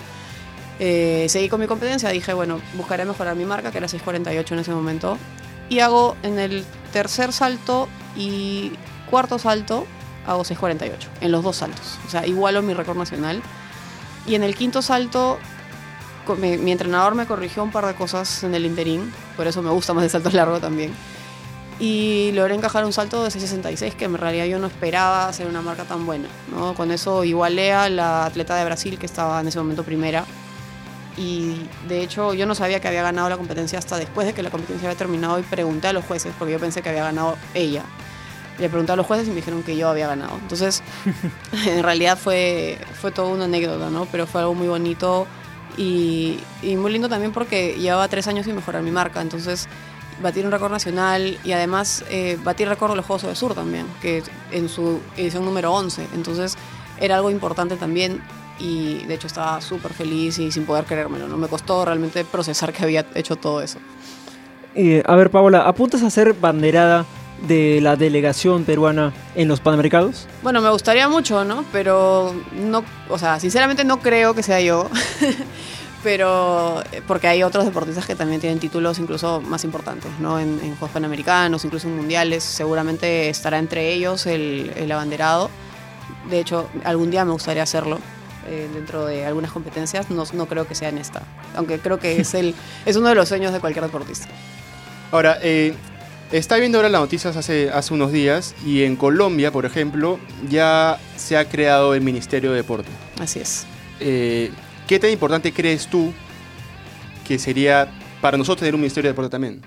Eh, 0.79 1.27
seguí 1.29 1.49
con 1.49 1.59
mi 1.59 1.67
competencia, 1.67 2.09
dije, 2.09 2.33
bueno, 2.33 2.59
buscaré 2.73 3.05
mejorar 3.05 3.35
mi 3.35 3.45
marca, 3.45 3.69
que 3.71 3.77
era 3.77 3.85
6.48 3.85 4.53
en 4.53 4.57
ese 4.57 4.71
momento. 4.71 5.19
Y 5.69 5.77
hago 5.77 6.17
en 6.23 6.39
el 6.39 6.65
tercer 6.91 7.31
salto 7.31 7.87
y 8.15 8.71
cuarto 9.07 9.37
salto, 9.37 9.85
hago 10.25 10.43
6.48, 10.43 10.93
en 11.21 11.31
los 11.31 11.43
dos 11.43 11.57
saltos. 11.57 11.99
O 12.07 12.09
sea, 12.09 12.25
igualo 12.25 12.63
mi 12.63 12.73
récord 12.73 12.97
nacional. 12.97 13.43
Y 14.25 14.33
en 14.33 14.41
el 14.41 14.55
quinto 14.55 14.81
salto, 14.81 15.37
me- 16.35 16.57
mi 16.57 16.71
entrenador 16.71 17.15
me 17.15 17.25
corrigió 17.25 17.63
un 17.63 17.71
par 17.71 17.85
de 17.85 17.93
cosas 17.95 18.43
en 18.43 18.53
el 18.55 18.65
interín, 18.65 19.11
por 19.35 19.47
eso 19.47 19.61
me 19.61 19.69
gusta 19.69 19.93
más 19.93 20.03
el 20.03 20.09
salto 20.09 20.29
largo 20.33 20.59
también. 20.59 20.93
Y 21.79 22.31
logré 22.33 22.55
encajar 22.55 22.83
un 22.85 22.91
salto 22.93 23.23
de 23.23 23.29
6.66 23.29 23.93
que 23.93 24.05
en 24.05 24.17
realidad 24.17 24.45
yo 24.45 24.57
no 24.57 24.65
esperaba 24.65 25.27
hacer 25.27 25.45
una 25.45 25.61
marca 25.61 25.83
tan 25.83 26.05
buena. 26.07 26.27
¿no? 26.51 26.73
Con 26.73 26.89
eso 26.91 27.23
igualé 27.23 27.71
a 27.71 27.87
la 27.87 28.25
atleta 28.25 28.55
de 28.55 28.65
Brasil 28.65 28.97
que 28.97 29.05
estaba 29.05 29.39
en 29.41 29.47
ese 29.47 29.59
momento 29.59 29.83
primera. 29.83 30.25
Y 31.17 31.67
de 31.87 32.01
hecho 32.03 32.33
yo 32.33 32.45
no 32.45 32.55
sabía 32.55 32.79
que 32.79 32.87
había 32.87 33.03
ganado 33.03 33.29
la 33.29 33.37
competencia 33.37 33.77
hasta 33.79 33.97
después 33.97 34.25
de 34.25 34.33
que 34.33 34.41
la 34.43 34.49
competencia 34.51 34.87
había 34.89 34.97
terminado 34.97 35.37
y 35.39 35.43
pregunté 35.43 35.87
a 35.87 35.93
los 35.93 36.03
jueces 36.05 36.33
porque 36.37 36.53
yo 36.53 36.59
pensé 36.59 36.81
que 36.81 36.89
había 36.89 37.03
ganado 37.03 37.37
ella. 37.53 37.83
Le 38.59 38.69
pregunté 38.69 38.91
a 38.93 38.95
los 38.95 39.05
jueces 39.05 39.27
y 39.27 39.29
me 39.29 39.35
dijeron 39.37 39.61
que 39.61 39.77
yo 39.77 39.87
había 39.87 40.07
ganado. 40.07 40.33
Entonces, 40.41 40.81
en 41.67 41.83
realidad 41.83 42.17
fue, 42.17 42.79
fue 42.99 43.11
toda 43.11 43.27
una 43.29 43.45
anécdota, 43.45 43.91
¿no? 43.91 44.07
Pero 44.11 44.25
fue 44.25 44.41
algo 44.41 44.55
muy 44.55 44.67
bonito 44.67 45.27
y, 45.77 46.39
muy 46.75 46.91
lindo 46.91 47.07
también 47.07 47.31
porque 47.31 47.75
llevaba 47.77 48.07
tres 48.07 48.27
años 48.27 48.45
sin 48.45 48.55
mejorar 48.55 48.81
mi 48.81 48.91
marca. 48.91 49.21
Entonces, 49.21 49.67
batir 50.21 50.45
un 50.45 50.51
récord 50.51 50.71
nacional 50.71 51.37
y 51.43 51.51
además 51.51 52.03
eh, 52.09 52.37
batir 52.43 52.67
récord 52.67 52.91
de 52.91 52.97
los 52.97 53.05
Juegos 53.05 53.23
del 53.23 53.35
Sur 53.35 53.53
también, 53.53 53.85
que 54.01 54.23
en 54.51 54.67
su 54.69 54.99
edición 55.15 55.45
número 55.45 55.71
11. 55.73 56.07
Entonces, 56.15 56.57
era 56.99 57.15
algo 57.15 57.29
importante 57.29 57.75
también 57.75 58.21
y 58.59 59.03
de 59.05 59.13
hecho 59.13 59.27
estaba 59.27 59.61
súper 59.61 59.93
feliz 59.93 60.39
y 60.39 60.51
sin 60.51 60.65
poder 60.65 60.85
creérmelo. 60.85 61.27
¿no? 61.27 61.37
Me 61.37 61.47
costó 61.47 61.85
realmente 61.85 62.25
procesar 62.25 62.73
que 62.73 62.83
había 62.83 63.05
hecho 63.13 63.35
todo 63.35 63.61
eso. 63.61 63.79
Eh, 64.73 65.03
a 65.05 65.15
ver, 65.15 65.29
Paola, 65.29 65.67
¿apuntas 65.67 66.03
a 66.03 66.09
ser 66.09 66.33
banderada 66.33 67.05
de 67.41 67.79
la 67.81 67.95
delegación 67.95 68.63
peruana 68.63 69.13
en 69.35 69.47
los 69.47 69.59
Panamericanos? 69.59 70.27
Bueno, 70.41 70.61
me 70.61 70.69
gustaría 70.69 71.07
mucho, 71.07 71.43
¿no? 71.43 71.63
Pero 71.71 72.33
no, 72.53 72.83
o 73.09 73.17
sea, 73.17 73.39
sinceramente 73.39 73.83
no 73.83 73.99
creo 73.99 74.33
que 74.33 74.43
sea 74.43 74.59
yo. 74.61 74.89
Pero 76.03 76.83
eh, 76.91 77.01
porque 77.05 77.27
hay 77.27 77.43
otros 77.43 77.65
deportistas 77.65 78.05
que 78.05 78.15
también 78.15 78.39
tienen 78.39 78.59
títulos 78.59 78.99
incluso 78.99 79.41
más 79.41 79.63
importantes, 79.63 80.11
¿no? 80.19 80.39
En, 80.39 80.59
en 80.61 80.69
Juegos 80.75 80.91
Panamericanos, 80.91 81.65
incluso 81.65 81.87
en 81.87 81.97
Mundiales. 81.97 82.43
Seguramente 82.43 83.29
estará 83.29 83.57
entre 83.57 83.93
ellos 83.93 84.25
el, 84.25 84.71
el 84.75 84.91
abanderado. 84.91 85.49
De 86.29 86.39
hecho, 86.39 86.69
algún 86.83 87.11
día 87.11 87.25
me 87.25 87.31
gustaría 87.31 87.63
hacerlo 87.63 87.99
eh, 88.47 88.69
dentro 88.73 89.05
de 89.05 89.25
algunas 89.25 89.51
competencias. 89.51 90.09
No, 90.09 90.23
no 90.33 90.45
creo 90.45 90.67
que 90.67 90.75
sea 90.75 90.87
en 90.87 90.97
esta. 90.97 91.23
Aunque 91.55 91.79
creo 91.79 91.99
que 91.99 92.21
es, 92.21 92.33
el, 92.33 92.55
es 92.85 92.95
uno 92.95 93.09
de 93.09 93.15
los 93.15 93.27
sueños 93.27 93.51
de 93.51 93.59
cualquier 93.59 93.83
deportista. 93.83 94.27
Ahora, 95.11 95.37
eh, 95.41 95.73
está 96.31 96.57
viendo 96.57 96.77
ahora 96.77 96.89
las 96.89 97.01
noticias 97.01 97.35
hace, 97.35 97.69
hace 97.69 97.93
unos 97.93 98.11
días 98.11 98.55
y 98.65 98.83
en 98.83 98.95
Colombia, 98.95 99.51
por 99.51 99.65
ejemplo, 99.65 100.19
ya 100.49 100.99
se 101.15 101.37
ha 101.37 101.47
creado 101.47 101.93
el 101.93 102.01
Ministerio 102.01 102.51
de 102.51 102.57
Deporte. 102.57 102.89
Así 103.19 103.39
es. 103.39 103.65
Eh, 103.99 104.51
¿Qué 104.87 104.99
tan 104.99 105.09
importante 105.09 105.51
crees 105.51 105.87
tú 105.87 106.13
que 107.27 107.39
sería 107.39 107.89
para 108.21 108.37
nosotros 108.37 108.59
tener 108.59 108.75
un 108.75 108.81
Ministerio 108.81 109.09
de 109.09 109.13
Deporte 109.13 109.31
también? 109.31 109.61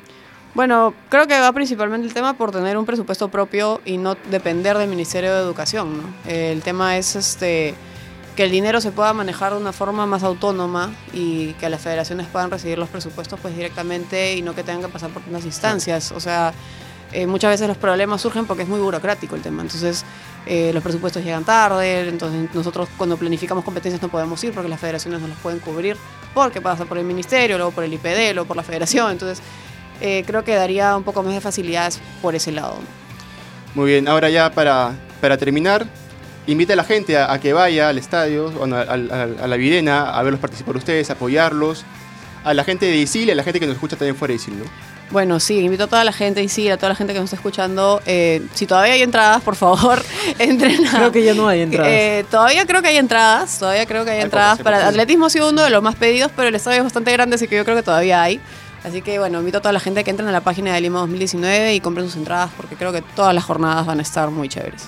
Bueno, 0.55 0.95
creo 1.09 1.27
que 1.29 1.39
va 1.39 1.53
principalmente 1.53 2.09
el 2.09 2.15
tema 2.15 2.35
por 2.35 2.51
tener 2.51 2.77
un 2.77 2.85
presupuesto 2.85 3.29
propio 3.29 3.81
y 3.85 3.99
no 3.99 4.17
depender 4.31 4.77
del 4.79 4.89
Ministerio 4.89 5.33
de 5.33 5.41
Educación. 5.41 5.99
¿no? 5.99 6.03
El 6.27 6.63
tema 6.63 6.97
es 6.97 7.15
este 7.15 7.75
que 8.41 8.45
el 8.45 8.51
dinero 8.51 8.81
se 8.81 8.91
pueda 8.91 9.13
manejar 9.13 9.53
de 9.53 9.59
una 9.59 9.71
forma 9.71 10.07
más 10.07 10.23
autónoma 10.23 10.95
y 11.13 11.53
que 11.61 11.69
las 11.69 11.83
federaciones 11.83 12.27
puedan 12.27 12.51
recibir 12.51 12.79
los 12.79 12.89
presupuestos 12.89 13.39
pues 13.39 13.55
directamente 13.55 14.35
y 14.35 14.41
no 14.41 14.55
que 14.55 14.63
tengan 14.63 14.81
que 14.81 14.89
pasar 14.89 15.11
por 15.11 15.23
unas 15.29 15.45
instancias. 15.45 16.11
O 16.11 16.21
sea, 16.21 16.55
eh, 17.13 17.27
muchas 17.27 17.51
veces 17.51 17.69
los 17.69 17.77
problemas 17.77 18.23
surgen 18.23 18.47
porque 18.47 18.63
es 18.63 18.69
muy 18.71 18.81
burocrático 18.81 19.37
el 19.37 19.43
tema. 19.43 19.61
Entonces, 19.61 20.07
eh, 20.47 20.71
los 20.73 20.83
presupuestos 20.83 21.23
llegan 21.23 21.45
tarde, 21.45 22.09
entonces 22.09 22.49
nosotros 22.55 22.89
cuando 22.97 23.19
planificamos 23.19 23.63
competencias 23.63 24.01
no 24.01 24.09
podemos 24.09 24.43
ir 24.43 24.55
porque 24.55 24.71
las 24.71 24.81
federaciones 24.81 25.21
no 25.21 25.29
los 25.29 25.37
pueden 25.37 25.59
cubrir 25.59 25.99
porque 26.33 26.63
pasa 26.63 26.87
por 26.87 26.97
el 26.97 27.05
ministerio, 27.05 27.59
luego 27.59 27.73
por 27.73 27.85
el 27.85 27.93
IPD, 27.93 28.33
luego 28.33 28.47
por 28.47 28.57
la 28.57 28.63
federación. 28.63 29.13
Entonces, 29.13 29.45
eh, 30.01 30.25
creo 30.27 30.45
que 30.45 30.55
daría 30.55 30.97
un 30.97 31.03
poco 31.03 31.23
más 31.23 31.35
de 31.35 31.43
facilidades 31.43 32.01
por 32.23 32.35
ese 32.35 32.53
lado. 32.53 32.79
Muy 33.75 33.91
bien, 33.91 34.09
ahora 34.09 34.31
ya 34.31 34.51
para, 34.51 34.95
para 35.21 35.37
terminar, 35.37 35.87
invita 36.53 36.73
a 36.73 36.77
la 36.77 36.85
gente 36.85 37.17
a, 37.17 37.33
a 37.33 37.41
que 37.41 37.53
vaya 37.53 37.89
al 37.89 37.99
estadio, 37.99 38.51
bueno, 38.51 38.77
a, 38.77 38.81
a- 38.83 39.45
a 39.45 39.47
la 39.47 39.57
Virena, 39.57 40.11
a 40.11 40.23
verlos 40.23 40.41
participar 40.41 40.77
ustedes, 40.77 41.11
apoyarlos, 41.11 41.85
a 42.45 42.55
la 42.55 42.65
gente 42.65 42.87
de 42.87 42.97
ISIL 42.97 43.29
y 43.29 43.33
a 43.33 43.35
la 43.35 43.43
gente 43.43 43.61
que 43.61 43.67
nos 43.67 43.75
escucha 43.75 43.97
también 43.97 44.17
fuera 44.17 44.33
de 44.33 44.37
ISIL, 44.37 44.59
¿no? 44.59 44.65
Bueno, 45.11 45.41
sí, 45.41 45.59
invito 45.59 45.85
a 45.85 45.87
toda 45.89 46.05
la 46.05 46.13
gente 46.13 46.41
y 46.41 46.49
sí, 46.49 46.71
a 46.71 46.77
toda 46.77 46.91
la 46.91 46.95
gente 46.95 47.13
que 47.13 47.19
nos 47.19 47.27
está 47.27 47.35
escuchando. 47.37 48.01
eh, 48.07 48.43
si 48.55 48.65
todavía 48.67 48.93
hay 48.93 49.03
entradas, 49.03 49.43
por 49.43 49.57
favor, 49.57 50.01
entren 50.39 50.87
a- 50.87 50.93
Creo 50.99 51.11
que 51.13 51.25
ya 51.25 51.35
no 51.35 51.49
hay 51.49 51.63
entradas. 51.63 51.91
Eh, 51.93 52.25
todavía 52.31 52.65
creo 52.65 52.81
que 52.81 52.89
hay 52.89 52.97
entradas, 52.97 53.59
todavía 53.59 53.85
creo 53.87 54.05
que 54.05 54.13
hay, 54.13 54.19
Hay 54.19 54.23
entradas. 54.25 54.59
Para 54.61 54.77
pocas. 54.77 54.91
atletismo 54.91 55.27
ha 55.27 55.31
sido 55.31 55.49
uno 55.51 55.63
de 55.63 55.71
los 55.71 55.83
más 55.83 55.97
pedidos, 55.97 56.31
pero 56.37 56.49
el 56.49 56.55
estadio 56.55 56.79
es 56.79 56.85
bastante 56.85 57.11
grande, 57.13 57.35
así 57.35 57.49
que 57.49 57.57
yo 57.57 57.65
creo 57.65 57.77
que 57.77 57.83
todavía 57.83 58.23
hay. 58.23 58.41
Así 58.85 59.03
que 59.03 59.19
bueno, 59.19 59.41
invito 59.41 59.59
a 59.59 59.61
toda 59.61 59.73
la 59.73 59.81
gente 59.81 60.05
que 60.05 60.11
entren 60.11 60.29
a 60.29 60.33
la 60.33 60.41
página 60.43 60.73
de 60.75 60.81
Lima 60.81 61.01
2019 61.01 61.75
y 61.75 61.81
compren 61.81 62.07
sus 62.07 62.17
entradas, 62.17 62.51
porque 62.57 62.77
creo 62.77 62.93
que 62.93 63.03
todas 63.03 63.35
las 63.35 63.45
jornadas 63.45 63.85
van 63.85 63.99
a 63.99 64.03
estar 64.03 64.31
muy 64.31 64.49
chéveres. 64.49 64.85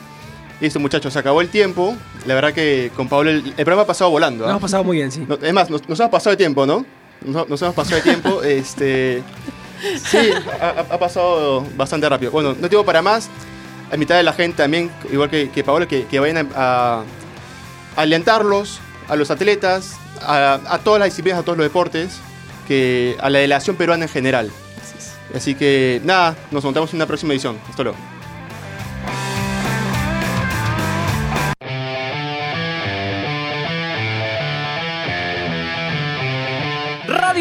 Listo, 0.62 0.78
muchachos, 0.78 1.12
se 1.12 1.18
acabó 1.18 1.40
el 1.40 1.48
tiempo. 1.48 1.96
La 2.24 2.36
verdad 2.36 2.52
que 2.54 2.92
con 2.94 3.08
Pablo 3.08 3.30
el, 3.30 3.38
el 3.44 3.52
programa 3.64 3.82
ha 3.82 3.86
pasado 3.86 4.10
volando. 4.10 4.44
Nos 4.44 4.46
¿ah? 4.46 4.50
hemos 4.52 4.62
pasado 4.62 4.84
muy 4.84 4.96
bien, 4.98 5.10
sí. 5.10 5.24
No, 5.28 5.34
es 5.34 5.52
más, 5.52 5.68
nos, 5.68 5.88
nos 5.88 5.98
hemos 5.98 6.10
pasado 6.12 6.30
de 6.30 6.36
tiempo, 6.36 6.64
¿no? 6.66 6.86
Nos, 7.20 7.48
nos 7.48 7.60
hemos 7.62 7.74
pasado 7.74 7.96
de 7.96 8.02
tiempo. 8.02 8.42
este, 8.44 9.24
sí, 10.04 10.30
ha, 10.60 10.66
ha- 10.68 10.86
ha 10.94 10.98
pasado 11.00 11.66
bastante 11.76 12.08
rápido. 12.08 12.30
Bueno, 12.30 12.54
no 12.58 12.68
tengo 12.68 12.84
para 12.84 13.02
más. 13.02 13.28
A 13.90 13.96
mitad 13.96 14.16
de 14.16 14.22
la 14.22 14.32
gente 14.32 14.58
también, 14.58 14.88
igual 15.12 15.28
que, 15.28 15.50
que 15.50 15.64
que, 15.88 16.06
que 16.06 16.20
vayan 16.20 16.48
a, 16.54 17.00
a 17.00 17.04
alentarlos, 17.96 18.78
a 19.08 19.16
los 19.16 19.32
atletas, 19.32 19.96
a, 20.22 20.60
a 20.68 20.78
todas 20.78 21.00
las 21.00 21.08
disciplinas, 21.08 21.40
a 21.40 21.42
todos 21.42 21.58
los 21.58 21.66
deportes, 21.66 22.20
que 22.68 23.16
a 23.20 23.28
la 23.30 23.40
delegación 23.40 23.74
peruana 23.74 24.04
en 24.04 24.08
general. 24.10 24.50
Así 25.34 25.56
que 25.56 26.00
nada, 26.04 26.36
nos 26.52 26.62
montamos 26.62 26.90
en 26.90 26.96
una 26.98 27.06
próxima 27.06 27.32
edición. 27.32 27.58
Hasta 27.68 27.82
luego. 27.82 27.98